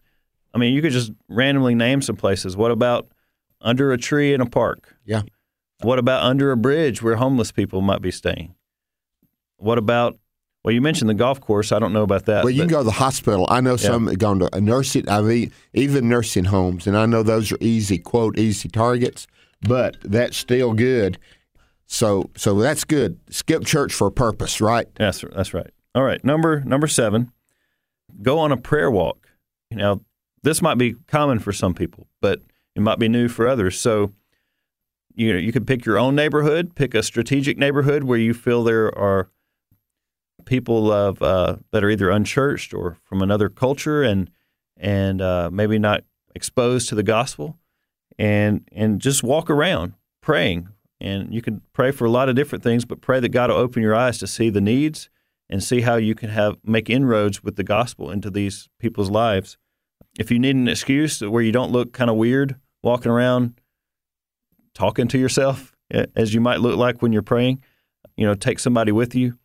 I 0.56 0.58
mean, 0.58 0.74
you 0.74 0.82
could 0.82 0.92
just 0.92 1.12
randomly 1.30 1.76
name 1.76 2.02
some 2.02 2.16
places. 2.16 2.56
What 2.58 2.72
about 2.72 3.08
under 3.62 3.92
a 3.92 3.98
tree 3.98 4.34
in 4.34 4.42
a 4.42 4.46
park? 4.48 4.96
Yeah. 5.06 5.22
What 5.82 6.00
about 6.00 6.24
under 6.24 6.52
a 6.52 6.58
bridge 6.58 7.04
where 7.04 7.16
homeless 7.18 7.52
people 7.52 7.82
might 7.82 8.02
be 8.02 8.10
staying? 8.12 8.56
What 9.58 9.78
about? 9.78 10.18
Well, 10.64 10.74
you 10.74 10.82
mentioned 10.82 11.10
the 11.10 11.14
golf 11.14 11.42
course. 11.42 11.72
I 11.74 11.80
don't 11.80 11.92
know 11.92 12.04
about 12.04 12.26
that. 12.28 12.44
Well, 12.46 12.52
you 12.54 12.62
can 12.62 12.70
go 12.70 12.78
to 12.80 12.84
the 12.86 12.92
hospital. 12.92 13.46
I 13.50 13.60
know 13.60 13.76
some 13.76 14.08
have 14.08 14.18
gone 14.18 14.40
to 14.40 14.56
a 14.56 14.62
nursing, 14.62 15.10
I 15.10 15.20
mean, 15.22 15.52
even 15.74 16.08
nursing 16.08 16.46
homes, 16.46 16.88
and 16.88 16.96
I 16.98 17.06
know 17.06 17.22
those 17.22 17.52
are 17.52 17.58
easy, 17.60 17.98
quote, 17.98 18.40
easy 18.40 18.70
targets, 18.70 19.28
but 19.68 19.98
that's 20.02 20.38
still 20.38 20.74
good. 20.74 21.18
So, 21.86 22.32
so 22.36 22.56
that's 22.60 22.84
good. 22.84 23.20
Skip 23.30 23.66
church 23.66 23.94
for 23.94 24.08
a 24.08 24.12
purpose, 24.12 24.62
right? 24.62 24.88
That's 24.96 25.24
that's 25.34 25.54
right. 25.54 25.70
All 25.96 26.04
right, 26.04 26.24
number 26.24 26.62
number 26.62 26.88
seven. 26.88 27.32
Go 28.22 28.40
on 28.40 28.52
a 28.52 28.58
prayer 28.58 28.92
walk. 28.92 29.28
Now, 29.72 30.02
this 30.44 30.62
might 30.62 30.78
be 30.78 30.96
common 31.08 31.40
for 31.40 31.52
some 31.52 31.74
people, 31.74 32.08
but 32.22 32.42
it 32.76 32.82
might 32.82 33.00
be 33.00 33.08
new 33.08 33.28
for 33.28 33.48
others. 33.48 33.80
So, 33.80 34.12
you 35.16 35.34
know, 35.34 35.40
you 35.40 35.52
could 35.52 35.68
pick 35.68 35.86
your 35.86 35.98
own 35.98 36.16
neighborhood, 36.16 36.76
pick 36.76 36.94
a 36.94 37.04
strategic 37.04 37.58
neighborhood 37.58 38.04
where 38.04 38.18
you 38.18 38.34
feel 38.34 38.64
there 38.64 38.96
are 38.98 39.30
people 40.46 40.92
of 40.92 41.22
uh, 41.22 41.58
that 41.72 41.84
are 41.84 41.90
either 41.90 42.10
unchurched 42.10 42.74
or 42.74 42.98
from 43.04 43.22
another 43.22 43.50
culture 43.50 44.04
and 44.04 44.30
and 44.78 45.22
uh, 45.22 45.50
maybe 45.52 45.80
not 45.80 46.04
exposed 46.36 46.90
to 46.90 46.96
the 46.96 47.04
gospel, 47.04 47.58
and 48.18 48.68
and 48.72 49.00
just 49.00 49.24
walk 49.24 49.50
around 49.50 49.94
praying. 50.22 50.70
And 51.00 51.34
you 51.34 51.42
can 51.42 51.62
pray 51.74 51.92
for 51.92 52.06
a 52.06 52.10
lot 52.10 52.30
of 52.30 52.36
different 52.36 52.64
things, 52.64 52.86
but 52.86 53.02
pray 53.02 53.20
that 53.20 53.30
God 53.30 53.50
will 53.50 53.58
open 53.58 53.84
your 53.84 53.96
eyes 53.96 54.18
to 54.20 54.28
see 54.28 54.50
the 54.50 54.62
needs 54.62 55.10
and 55.50 55.62
see 55.62 55.82
how 55.82 55.96
you 55.96 56.16
can 56.16 56.30
have 56.30 56.58
make 56.64 56.90
inroads 56.90 57.44
with 57.44 57.58
the 57.58 57.64
gospel 57.64 58.10
into 58.10 58.30
these 58.30 58.70
people's 58.80 59.10
lives. 59.10 59.58
If 60.18 60.32
you 60.32 60.40
need 60.40 60.56
an 60.56 60.68
excuse 60.68 61.22
where 61.22 61.44
you 61.44 61.52
don't 61.52 61.72
look 61.72 61.92
kind 61.92 62.10
of 62.10 62.16
weird 62.16 62.56
walking 62.82 63.12
around 63.12 63.60
talking 64.74 65.08
to 65.10 65.18
yourself 65.18 65.74
as 66.16 66.34
you 66.34 66.42
might 66.42 66.60
look 66.62 66.78
like 66.78 67.02
when 67.02 67.14
you're 67.14 67.22
praying, 67.22 67.62
you 68.16 68.26
know, 68.26 68.34
take 68.34 68.60
somebody 68.60 68.92
with 68.92 69.14
you, 69.14 69.38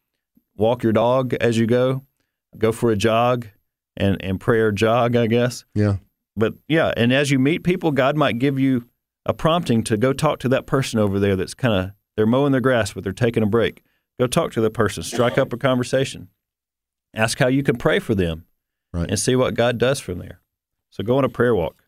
walk 0.56 0.82
your 0.82 0.92
dog 0.92 1.34
as 1.34 1.58
you 1.58 1.66
go, 1.66 2.02
go 2.56 2.72
for 2.72 2.90
a 2.90 2.96
jog 2.96 3.46
and 3.96 4.22
and 4.22 4.40
prayer 4.40 4.70
jog, 4.72 5.16
I 5.16 5.26
guess. 5.26 5.64
Yeah. 5.74 5.96
But 6.38 6.54
yeah, 6.68 6.92
and 6.96 7.12
as 7.12 7.30
you 7.30 7.38
meet 7.38 7.64
people, 7.64 7.90
God 7.90 8.16
might 8.16 8.38
give 8.38 8.58
you 8.58 8.88
a 9.26 9.34
prompting 9.34 9.82
to 9.84 9.96
go 9.96 10.12
talk 10.12 10.38
to 10.40 10.48
that 10.50 10.66
person 10.66 10.98
over 10.98 11.18
there 11.18 11.36
that's 11.36 11.54
kind 11.54 11.74
of 11.74 11.90
they're 12.16 12.26
mowing 12.26 12.52
their 12.52 12.60
grass 12.60 12.92
but 12.92 13.04
they're 13.04 13.12
taking 13.12 13.42
a 13.42 13.46
break. 13.46 13.82
Go 14.18 14.26
talk 14.26 14.52
to 14.52 14.60
the 14.60 14.70
person, 14.70 15.02
strike 15.02 15.36
up 15.38 15.52
a 15.52 15.56
conversation. 15.56 16.28
Ask 17.14 17.38
how 17.38 17.48
you 17.48 17.62
can 17.62 17.76
pray 17.76 17.98
for 17.98 18.14
them 18.14 18.44
Right. 18.92 19.08
and 19.10 19.18
see 19.18 19.36
what 19.36 19.54
God 19.54 19.78
does 19.78 20.00
from 20.00 20.18
there. 20.18 20.40
So 20.90 21.04
go 21.04 21.18
on 21.18 21.24
a 21.24 21.28
prayer 21.28 21.54
walk. 21.54 21.84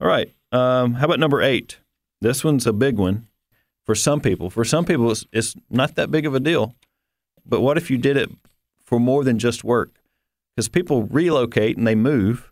All 0.00 0.08
right. 0.08 0.32
Um, 0.52 0.94
how 0.94 1.06
about 1.06 1.18
number 1.18 1.40
eight? 1.42 1.78
This 2.20 2.44
one's 2.44 2.66
a 2.66 2.72
big 2.72 2.96
one 2.98 3.26
for 3.86 3.94
some 3.94 4.20
people. 4.20 4.50
For 4.50 4.64
some 4.64 4.84
people, 4.84 5.10
it's, 5.10 5.24
it's 5.32 5.54
not 5.70 5.94
that 5.96 6.10
big 6.10 6.26
of 6.26 6.34
a 6.34 6.40
deal. 6.40 6.74
But 7.46 7.60
what 7.62 7.76
if 7.78 7.90
you 7.90 7.96
did 7.98 8.16
it 8.16 8.30
for 8.84 9.00
more 9.00 9.24
than 9.24 9.38
just 9.38 9.64
work? 9.64 10.00
Because 10.54 10.68
people 10.68 11.04
relocate 11.04 11.76
and 11.78 11.86
they 11.86 11.94
move, 11.94 12.47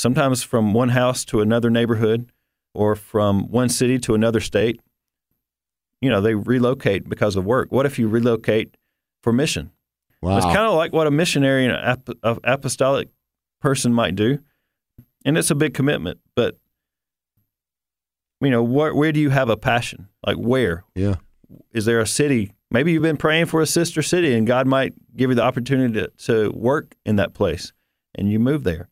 sometimes 0.00 0.42
from 0.42 0.72
one 0.72 0.88
house 0.88 1.24
to 1.26 1.42
another 1.42 1.68
neighborhood 1.68 2.32
or 2.72 2.96
from 2.96 3.50
one 3.50 3.68
city 3.68 3.98
to 3.98 4.14
another 4.14 4.40
state. 4.40 4.80
You 6.00 6.08
know, 6.08 6.22
they 6.22 6.34
relocate 6.34 7.08
because 7.08 7.36
of 7.36 7.44
work. 7.44 7.70
What 7.70 7.84
if 7.84 7.98
you 7.98 8.08
relocate 8.08 8.76
for 9.22 9.32
mission? 9.32 9.70
Wow. 10.22 10.38
It's 10.38 10.46
kind 10.46 10.58
of 10.58 10.74
like 10.74 10.92
what 10.94 11.06
a 11.06 11.10
missionary 11.10 11.66
and 11.66 11.74
ap- 11.74 12.08
uh, 12.22 12.36
apostolic 12.44 13.08
person 13.60 13.92
might 13.92 14.14
do, 14.16 14.38
and 15.24 15.36
it's 15.36 15.50
a 15.50 15.54
big 15.54 15.74
commitment. 15.74 16.18
But 16.34 16.56
you 18.40 18.50
know, 18.50 18.62
where, 18.62 18.94
where 18.94 19.12
do 19.12 19.20
you 19.20 19.30
have 19.30 19.50
a 19.50 19.56
passion? 19.56 20.08
Like 20.26 20.36
where 20.36 20.84
yeah. 20.94 21.16
is 21.72 21.84
there 21.84 22.00
a 22.00 22.06
city? 22.06 22.52
Maybe 22.70 22.92
you've 22.92 23.02
been 23.02 23.18
praying 23.18 23.46
for 23.46 23.60
a 23.60 23.66
sister 23.66 24.00
city, 24.00 24.34
and 24.34 24.46
God 24.46 24.66
might 24.66 24.94
give 25.14 25.30
you 25.30 25.36
the 25.36 25.42
opportunity 25.42 26.00
to, 26.00 26.08
to 26.26 26.50
work 26.52 26.94
in 27.04 27.16
that 27.16 27.34
place, 27.34 27.72
and 28.14 28.30
you 28.30 28.38
move 28.38 28.64
there. 28.64 28.88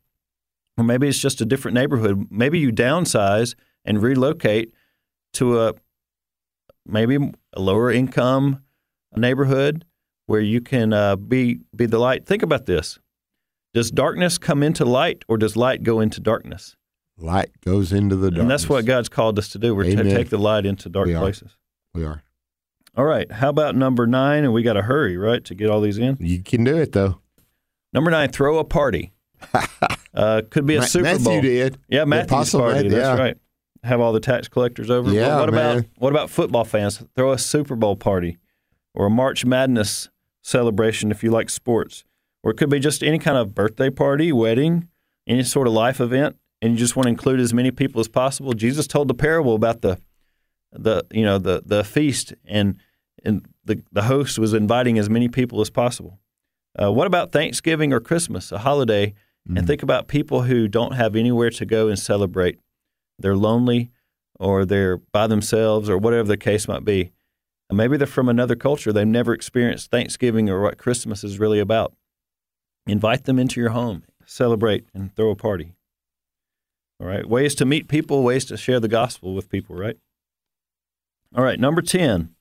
Or 0.79 0.85
maybe 0.85 1.09
it's 1.09 1.19
just 1.19 1.41
a 1.41 1.45
different 1.45 1.75
neighborhood. 1.75 2.29
Maybe 2.31 2.61
you 2.61 2.71
downsize 2.73 3.57
and 3.85 4.01
relocate 4.01 4.73
to 5.35 5.61
a 5.61 5.75
maybe 6.87 7.17
a 7.53 7.61
lower 7.61 7.91
income 7.91 8.63
neighborhood 9.17 9.85
where 10.27 10.41
you 10.41 10.61
can 10.61 10.93
uh, 10.93 11.17
be 11.17 11.59
be 11.75 11.87
the 11.87 11.99
light. 11.99 12.27
Think 12.27 12.43
about 12.43 12.67
this: 12.67 12.99
Does 13.75 13.91
darkness 13.91 14.39
come 14.39 14.63
into 14.63 14.85
light, 14.85 15.25
or 15.29 15.37
does 15.37 15.57
light 15.57 15.83
go 15.83 16.01
into 16.01 16.21
darkness? 16.21 16.77
Light 17.19 17.51
goes 17.65 17.93
into 17.93 18.15
the 18.15 18.31
darkness. 18.31 18.43
And 18.43 18.51
that's 18.51 18.69
what 18.69 18.85
God's 18.85 19.09
called 19.09 19.39
us 19.39 19.49
to 19.51 19.59
do. 19.59 19.75
We're 19.75 19.85
to 19.85 20.05
take 20.05 20.31
the 20.31 20.39
light 20.39 20.65
into 20.65 20.89
dark 20.89 21.09
We 21.09 21.15
places. 21.15 21.57
we 21.93 22.05
are. 22.05 22.23
All 22.97 23.05
right. 23.05 23.31
How 23.31 23.49
about 23.49 23.75
number 23.75 24.07
nine? 24.07 24.45
And 24.45 24.53
we 24.53 24.63
got 24.63 24.75
to 24.75 24.83
hurry, 24.83 25.17
right, 25.17 25.45
to 25.45 25.55
get 25.55 25.69
all 25.69 25.81
these 25.81 25.99
in. 25.99 26.17
You 26.21 26.43
can 26.43 26.63
do 26.63 26.77
it 26.77 26.93
though. 26.93 27.21
Number 27.93 28.11
nine, 28.11 28.31
throw 28.31 28.59
a 28.59 28.65
party. 28.65 29.13
uh, 30.15 30.43
could 30.51 30.67
be 30.67 30.77
a 30.77 30.81
Ma- 30.81 30.87
Super 30.87 31.05
Matthew 31.05 31.25
Bowl. 31.25 31.41
did. 31.41 31.79
Yeah, 31.89 32.05
Matthew's 32.05 32.51
party. 32.53 32.75
Matthew, 32.75 32.91
That's 32.91 33.19
yeah. 33.19 33.25
right. 33.25 33.37
Have 33.85 34.01
all 34.01 34.13
the 34.13 34.21
tax 34.21 34.49
collectors 34.49 34.91
over. 34.91 35.11
Yeah, 35.13 35.29
Well, 35.29 35.41
what 35.41 35.49
about 35.51 35.75
man. 35.77 35.89
what 35.99 36.11
about 36.13 36.31
football 36.31 36.65
fans? 36.65 37.03
Throw 37.15 37.33
a 37.33 37.39
Super 37.39 37.77
Bowl 37.77 37.95
party 37.97 38.39
or 38.95 39.07
a 39.07 39.11
March 39.11 39.45
Madness 39.45 40.09
celebration 40.43 41.11
if 41.11 41.23
you 41.23 41.31
like 41.31 41.49
sports, 41.51 42.05
or 42.43 42.51
it 42.51 42.57
could 42.57 42.71
be 42.71 42.79
just 42.81 43.03
any 43.05 43.19
kind 43.19 43.37
of 43.37 43.55
birthday 43.55 43.91
party, 43.91 44.33
wedding, 44.33 44.89
any 45.27 45.43
sort 45.45 45.67
of 45.69 45.73
life 45.75 46.01
event, 46.01 46.37
and 46.61 46.73
you 46.73 46.79
just 46.79 46.97
want 46.97 47.05
to 47.05 47.11
include 47.11 47.39
as 47.39 47.55
many 47.55 47.71
people 47.71 48.01
as 48.01 48.09
possible. 48.09 48.53
Jesus 48.53 48.87
told 48.87 49.09
the 49.09 49.15
parable 49.15 49.55
about 49.55 49.83
the 49.83 49.99
the 50.73 51.05
you 51.13 51.25
know 51.25 51.39
the 51.39 51.63
the 51.65 51.85
feast 51.85 52.35
and 52.45 52.77
and 53.25 53.47
the 53.65 53.81
the 53.93 54.03
host 54.03 54.39
was 54.39 54.55
inviting 54.55 54.99
as 54.99 55.09
many 55.09 55.29
people 55.29 55.61
as 55.61 55.71
possible. 55.71 56.19
Uh, 56.81 56.93
what 56.93 57.07
about 57.07 57.31
Thanksgiving 57.33 57.93
or 57.93 58.01
Christmas, 58.01 58.51
a 58.53 58.59
holiday? 58.59 59.15
And 59.49 59.59
mm. 59.59 59.67
think 59.67 59.83
about 59.83 60.09
people 60.09 60.43
who 60.43 60.69
don't 60.69 60.93
have 60.93 61.17
anywhere 61.17 61.51
to 61.51 61.65
go 61.65 61.89
and 61.89 61.99
celebrate. 61.99 62.59
They're 63.19 63.37
lonely 63.37 63.91
or 64.39 64.65
they're 64.65 64.99
by 64.99 65.27
themselves 65.27 65.89
or 65.89 65.99
whatever 65.99 66.29
the 66.29 66.37
case 66.37 66.69
might 66.69 66.85
be. 66.85 67.13
And 67.69 67.77
maybe 67.77 67.97
they're 67.97 68.07
from 68.07 68.29
another 68.29 68.57
culture. 68.57 68.93
They've 68.93 69.07
never 69.07 69.33
experienced 69.33 69.91
Thanksgiving 69.91 70.49
or 70.49 70.61
what 70.61 70.79
Christmas 70.79 71.25
is 71.25 71.39
really 71.39 71.59
about. 71.59 71.95
Invite 72.87 73.25
them 73.25 73.39
into 73.39 73.61
your 73.61 73.71
home, 73.71 74.05
celebrate, 74.25 74.87
and 74.95 75.15
throw 75.15 75.31
a 75.31 75.37
party. 75.37 75.75
All 77.01 77.07
right. 77.07 77.27
Ways 77.27 77.55
to 77.57 77.65
meet 77.65 77.89
people, 77.89 78.23
ways 78.23 78.45
to 78.47 78.57
share 78.57 78.81
the 78.81 78.89
gospel 78.89 79.35
with 79.35 79.51
people, 79.51 79.77
right? 79.77 79.97
All 81.37 81.45
right. 81.45 81.61
Number 81.61 81.83
10. 81.83 82.35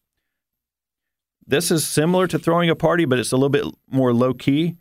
This 1.45 1.71
is 1.71 1.85
similar 1.85 2.27
to 2.27 2.39
throwing 2.39 2.69
a 2.69 2.75
party, 2.75 3.05
but 3.05 3.19
it's 3.19 3.31
a 3.31 3.37
little 3.37 3.49
bit 3.49 3.65
more 3.89 4.13
low 4.13 4.33
key. 4.33 4.75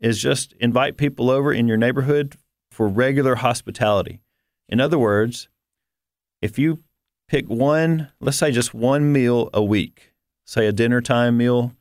Is 0.00 0.18
just 0.18 0.54
invite 0.54 0.96
people 0.96 1.28
over 1.28 1.52
in 1.52 1.68
your 1.68 1.76
neighborhood 1.76 2.36
for 2.70 2.88
regular 2.88 3.34
hospitality. 3.36 4.22
In 4.68 4.80
other 4.80 4.98
words, 4.98 5.48
if 6.40 6.58
you 6.58 6.82
pick 7.28 7.46
one, 7.48 8.10
let's 8.18 8.38
say 8.38 8.50
just 8.50 8.72
one 8.72 9.12
meal 9.12 9.50
a 9.52 9.62
week, 9.62 10.14
say 10.46 10.66
a 10.66 10.72
dinner 10.72 11.02
time 11.02 11.36
meal 11.36 11.74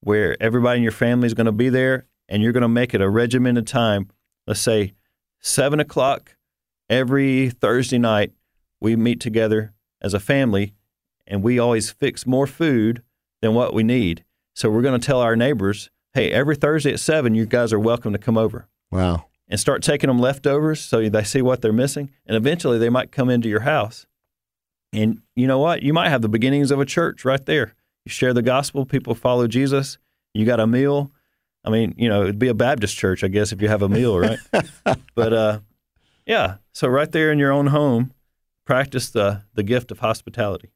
where 0.00 0.36
everybody 0.42 0.78
in 0.78 0.82
your 0.82 0.90
family 0.90 1.26
is 1.26 1.34
going 1.34 1.46
to 1.46 1.52
be 1.52 1.68
there 1.68 2.06
and 2.28 2.42
you're 2.42 2.52
going 2.52 2.62
to 2.62 2.68
make 2.68 2.92
it 2.92 3.00
a 3.00 3.08
regimented 3.08 3.66
time, 3.66 4.10
let's 4.46 4.60
say 4.60 4.94
seven 5.38 5.78
o'clock 5.78 6.36
every 6.88 7.50
Thursday 7.50 7.98
night, 7.98 8.32
we 8.80 8.96
meet 8.96 9.20
together 9.20 9.74
as 10.02 10.12
a 10.12 10.20
family 10.20 10.74
and 11.26 11.42
we 11.42 11.58
always 11.58 11.90
fix 11.90 12.26
more 12.26 12.46
food 12.46 13.02
than 13.40 13.54
what 13.54 13.72
we 13.72 13.82
need. 13.82 14.24
So 14.54 14.70
we're 14.70 14.82
going 14.82 15.00
to 15.00 15.06
tell 15.06 15.20
our 15.20 15.36
neighbors 15.36 15.90
hey, 16.14 16.30
every 16.32 16.56
Thursday 16.56 16.92
at 16.92 17.00
seven, 17.00 17.34
you 17.34 17.46
guys 17.46 17.72
are 17.72 17.78
welcome 17.78 18.12
to 18.12 18.18
come 18.18 18.36
over 18.38 18.66
Wow. 18.90 19.26
and 19.48 19.58
start 19.60 19.82
taking 19.82 20.08
them 20.08 20.18
leftovers 20.18 20.80
so 20.80 21.08
they 21.08 21.22
see 21.24 21.42
what 21.42 21.60
they're 21.62 21.72
missing. 21.72 22.10
And 22.26 22.36
eventually 22.36 22.78
they 22.78 22.88
might 22.90 23.12
come 23.12 23.30
into 23.30 23.48
your 23.48 23.60
house. 23.60 24.06
And 24.92 25.22
you 25.36 25.46
know 25.46 25.58
what? 25.58 25.82
You 25.82 25.92
might 25.92 26.08
have 26.08 26.22
the 26.22 26.28
beginnings 26.28 26.70
of 26.70 26.80
a 26.80 26.84
church 26.84 27.24
right 27.24 27.44
there. 27.46 27.74
You 28.04 28.10
share 28.10 28.32
the 28.34 28.42
gospel, 28.42 28.84
people 28.86 29.14
follow 29.14 29.46
Jesus, 29.46 29.98
you 30.34 30.44
got 30.46 30.58
a 30.60 30.66
meal. 30.66 31.10
I 31.64 31.70
mean, 31.70 31.94
you 31.98 32.08
know, 32.08 32.22
it'd 32.22 32.38
be 32.38 32.48
a 32.48 32.54
Baptist 32.54 32.96
church, 32.96 33.22
I 33.22 33.28
guess, 33.28 33.52
if 33.52 33.60
you 33.60 33.68
have 33.68 33.82
a 33.82 33.88
meal, 33.88 34.18
right? 34.18 34.38
but 35.14 35.32
uh, 35.32 35.58
yeah, 36.26 36.56
so 36.72 36.88
right 36.88 37.10
there 37.12 37.30
in 37.30 37.38
your 37.38 37.52
own 37.52 37.68
home, 37.68 38.12
practice 38.64 39.10
the, 39.10 39.42
the 39.54 39.62
gift 39.62 39.90
of 39.90 39.98
hospitality. 39.98 40.70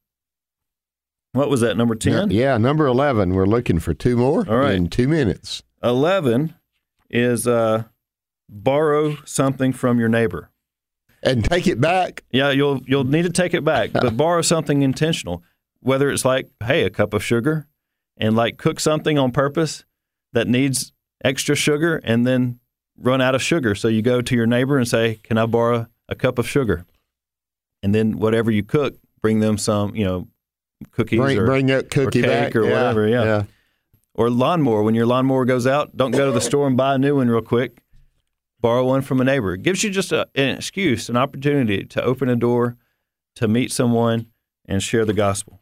What 1.35 1.51
was 1.51 1.61
that, 1.63 1.77
number 1.77 1.97
10? 1.97 2.31
Yeah, 2.31 2.57
number 2.59 2.87
11. 2.87 3.35
We're 3.35 3.45
looking 3.45 3.81
for 3.81 3.93
two 3.93 4.17
more 4.17 4.49
All 4.49 4.57
right. 4.57 4.75
in 4.77 4.89
two 4.89 5.09
minutes. 5.09 5.65
11 5.83 6.55
is 7.11 7.49
uh, 7.49 7.85
borrow 8.49 9.17
something 9.25 9.73
from 9.73 9.99
your 9.99 10.09
neighbor. 10.09 10.51
And 11.25 11.45
take 11.45 11.67
it 11.67 11.81
back. 11.81 12.23
Yeah, 12.31 12.51
you'll 12.51 12.83
you'll 12.87 13.03
need 13.05 13.23
to 13.23 13.31
take 13.33 13.53
it 13.53 13.65
back, 13.65 13.93
but 13.93 14.17
borrow 14.17 14.43
something 14.43 14.83
intentional. 14.83 15.43
Whether 15.81 16.09
it's 16.11 16.25
like, 16.25 16.51
hey, 16.63 16.85
a 16.85 16.91
cup 16.91 17.15
of 17.15 17.25
sugar, 17.25 17.67
and 18.17 18.37
like 18.37 18.57
cook 18.59 18.79
something 18.79 19.19
on 19.19 19.33
purpose 19.33 19.85
that 20.35 20.47
needs 20.47 20.93
extra 21.25 21.57
sugar, 21.57 21.97
and 22.05 22.27
then 22.27 22.61
run 22.97 23.21
out 23.23 23.35
of 23.35 23.43
sugar. 23.43 23.75
So 23.75 23.89
you 23.89 24.03
go 24.03 24.21
to 24.21 24.35
your 24.37 24.47
neighbor 24.47 24.77
and 24.77 24.87
say, 24.87 25.19
"Can 25.23 25.39
I 25.39 25.47
borrow 25.47 25.87
a 26.11 26.15
cup 26.15 26.39
of 26.39 26.47
sugar?" 26.47 26.85
And 27.83 27.95
then 27.95 28.19
whatever 28.19 28.51
you 28.51 28.63
cook, 28.63 28.95
bring 29.23 29.41
them 29.41 29.57
some, 29.57 29.97
you 29.97 30.05
know, 30.05 30.29
cookies 30.93 31.19
Bring, 31.21 31.39
or, 31.39 31.47
bring 31.47 31.67
that 31.67 31.91
cookie 31.91 32.21
or 32.21 32.23
cake 32.23 32.31
back. 32.31 32.57
or 32.57 32.65
Yeah, 32.65 32.71
whatever. 32.73 33.09
Yeah. 33.09 33.43
Or 34.15 34.31
lawnmower. 34.31 34.83
When 34.83 34.95
your 34.95 35.07
lawnmower 35.07 35.45
goes 35.45 35.67
out, 35.67 35.97
don't 35.97 36.13
go 36.13 36.27
to 36.27 36.33
the 36.33 36.41
store 36.41 36.67
and 36.67 36.77
buy 36.77 36.95
a 36.95 36.99
new 36.99 37.17
one 37.17 37.29
real 37.29 37.43
quick. 37.43 37.79
Borrow 38.61 38.85
one 38.85 39.03
from 39.03 39.21
a 39.21 39.25
neighbor. 39.25 39.55
It 39.55 39.63
gives 39.63 39.83
you 39.85 39.91
just 39.91 40.13
a, 40.13 40.27
an 40.35 40.57
excuse, 40.57 41.09
an 41.09 41.17
opportunity 41.17 41.85
to 41.85 42.03
open 42.03 42.29
a 42.29 42.37
door, 42.37 42.77
to 43.37 43.49
meet 43.49 43.73
someone, 43.73 44.27
and 44.67 44.83
share 44.83 45.05
the 45.05 45.13
gospel. 45.13 45.61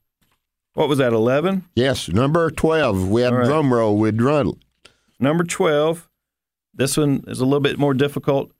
What 0.74 0.88
was 0.88 0.98
that? 0.98 1.12
Eleven. 1.12 1.64
Yes, 1.74 2.08
number 2.08 2.50
12. 2.50 3.08
We 3.08 3.22
had 3.22 3.32
All 3.32 3.38
right. 3.40 3.46
drum 3.46 3.74
roll 3.74 3.96
with 3.98 4.16
drum. 4.16 4.54
Number 5.18 5.44
12, 5.44 6.08
this 6.74 6.96
one 6.96 7.24
is 7.26 7.40
a 7.40 7.44
little 7.44 7.60
bit 7.60 7.78
more 7.78 7.94
difficult, 7.94 8.52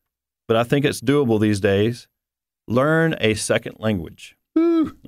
but 0.48 0.56
I 0.56 0.64
think 0.64 0.84
it's 0.84 1.00
doable 1.00 1.40
these 1.40 1.60
days. 1.60 2.08
Learn 2.68 3.14
a 3.20 3.34
second 3.34 3.76
language. 3.78 4.36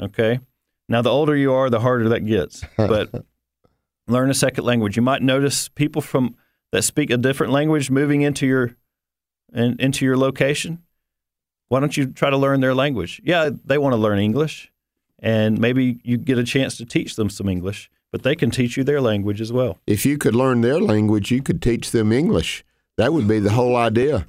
Okay. 0.01 0.41
Now, 0.89 1.03
the 1.03 1.11
older 1.11 1.37
you 1.37 1.53
are, 1.53 1.71
the 1.71 1.81
harder 1.81 2.09
that 2.11 2.21
gets, 2.21 2.65
but 2.77 3.11
learn 4.07 4.31
a 4.31 4.35
second 4.35 4.65
language. 4.65 4.97
You 4.97 5.03
might 5.03 5.23
notice 5.23 5.69
people 5.69 6.03
from 6.03 6.37
that 6.73 6.83
speak 6.83 7.11
a 7.11 7.17
different 7.17 7.53
language 7.53 7.91
moving 7.91 8.23
into 8.23 8.47
your 8.47 8.77
in, 9.53 9.77
into 9.79 10.05
your 10.05 10.17
location. 10.17 10.83
Why 11.69 11.81
don't 11.81 11.97
you 11.97 12.07
try 12.07 12.31
to 12.31 12.37
learn 12.37 12.61
their 12.61 12.75
language? 12.75 13.21
Yeah, 13.25 13.51
they 13.65 13.79
want 13.79 13.95
to 13.95 13.97
learn 13.97 14.19
English, 14.19 14.71
and 15.19 15.59
maybe 15.59 16.01
you 16.05 16.19
get 16.19 16.39
a 16.39 16.45
chance 16.45 16.77
to 16.77 16.85
teach 16.85 17.17
them 17.17 17.31
some 17.31 17.49
English, 17.49 17.91
but 18.13 18.23
they 18.23 18.35
can 18.35 18.51
teach 18.51 18.77
you 18.77 18.85
their 18.85 19.01
language 19.01 19.41
as 19.41 19.53
well. 19.53 19.79
If 19.87 20.05
you 20.05 20.19
could 20.19 20.35
learn 20.35 20.61
their 20.61 20.81
language, 20.81 21.31
you 21.31 21.43
could 21.43 21.63
teach 21.63 21.91
them 21.91 22.13
English. 22.13 22.65
That 22.97 23.13
would 23.13 23.27
be 23.27 23.39
the 23.39 23.53
whole 23.53 23.77
idea. 23.77 24.27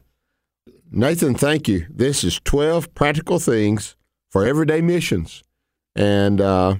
Nathan, 0.91 1.35
thank 1.35 1.67
you. 1.67 1.85
This 1.89 2.23
is 2.23 2.39
12 2.45 2.93
practical 2.93 3.39
things 3.39 3.95
for 4.29 4.45
everyday 4.45 4.81
missions 4.81 5.43
and 5.95 6.41
uh, 6.41 6.75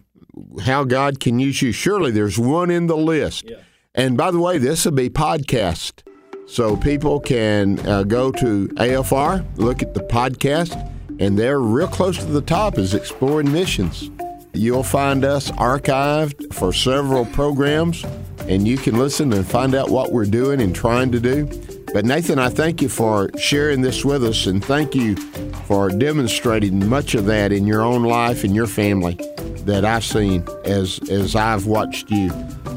how 0.63 0.83
God 0.83 1.19
can 1.19 1.39
use 1.39 1.61
you. 1.61 1.71
Surely 1.71 2.11
there's 2.11 2.37
one 2.37 2.69
in 2.69 2.87
the 2.87 2.97
list. 2.97 3.45
And 3.93 4.17
by 4.17 4.31
the 4.31 4.39
way, 4.39 4.57
this 4.57 4.85
will 4.85 4.91
be 4.91 5.09
podcast. 5.09 6.01
So 6.47 6.77
people 6.77 7.19
can 7.19 7.79
uh, 7.87 8.03
go 8.03 8.31
to 8.31 8.67
AFR, 8.67 9.45
look 9.57 9.81
at 9.81 9.93
the 9.93 10.01
podcast, 10.01 10.91
and 11.19 11.39
there, 11.39 11.59
real 11.59 11.87
close 11.87 12.17
to 12.17 12.25
the 12.25 12.41
top, 12.41 12.77
is 12.77 12.93
Exploring 12.93 13.51
Missions. 13.51 14.11
You'll 14.53 14.83
find 14.83 15.25
us 15.25 15.49
archived 15.51 16.53
for 16.53 16.71
several 16.71 17.25
programs, 17.25 18.03
and 18.47 18.67
you 18.67 18.77
can 18.77 18.99
listen 18.99 19.33
and 19.33 19.45
find 19.45 19.73
out 19.73 19.89
what 19.89 20.11
we're 20.11 20.25
doing 20.25 20.61
and 20.61 20.75
trying 20.75 21.11
to 21.13 21.19
do. 21.19 21.45
But 21.93 22.05
Nathan, 22.05 22.37
I 22.37 22.49
thank 22.49 22.81
you 22.81 22.89
for 22.89 23.29
sharing 23.37 23.81
this 23.81 24.05
with 24.05 24.23
us, 24.23 24.45
and 24.45 24.63
thank 24.63 24.93
you 24.93 25.15
for 25.65 25.89
demonstrating 25.89 26.87
much 26.87 27.15
of 27.15 27.25
that 27.25 27.51
in 27.51 27.65
your 27.65 27.81
own 27.81 28.03
life 28.03 28.43
and 28.43 28.55
your 28.55 28.67
family 28.67 29.15
that 29.65 29.83
I've 29.83 30.03
seen 30.03 30.45
as 30.63 30.99
as 31.09 31.35
I've 31.35 31.65
watched 31.65 32.11
you. 32.11 32.29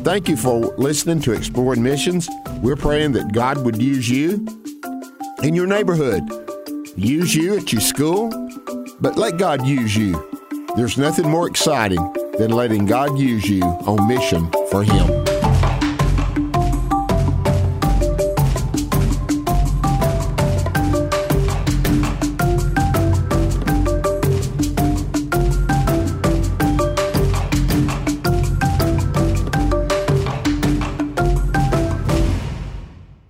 Thank 0.02 0.28
you 0.28 0.36
for 0.36 0.74
listening 0.78 1.20
to 1.22 1.32
Exploring 1.32 1.82
Missions. 1.82 2.28
We're 2.62 2.76
praying 2.76 3.12
that 3.12 3.32
God 3.32 3.64
would 3.64 3.80
use 3.80 4.08
you 4.08 4.46
in 5.42 5.54
your 5.54 5.66
neighborhood, 5.66 6.22
use 6.96 7.34
you 7.34 7.56
at 7.56 7.72
your 7.72 7.82
school, 7.82 8.30
but 9.00 9.16
let 9.16 9.36
God 9.36 9.66
use 9.66 9.94
you. 9.94 10.12
There's 10.76 10.96
nothing 10.96 11.28
more 11.28 11.46
exciting 11.48 12.00
than 12.38 12.52
letting 12.52 12.86
God 12.86 13.18
use 13.18 13.48
you 13.48 13.62
on 13.62 14.08
mission 14.08 14.50
for 14.70 14.82
Him. 14.82 15.27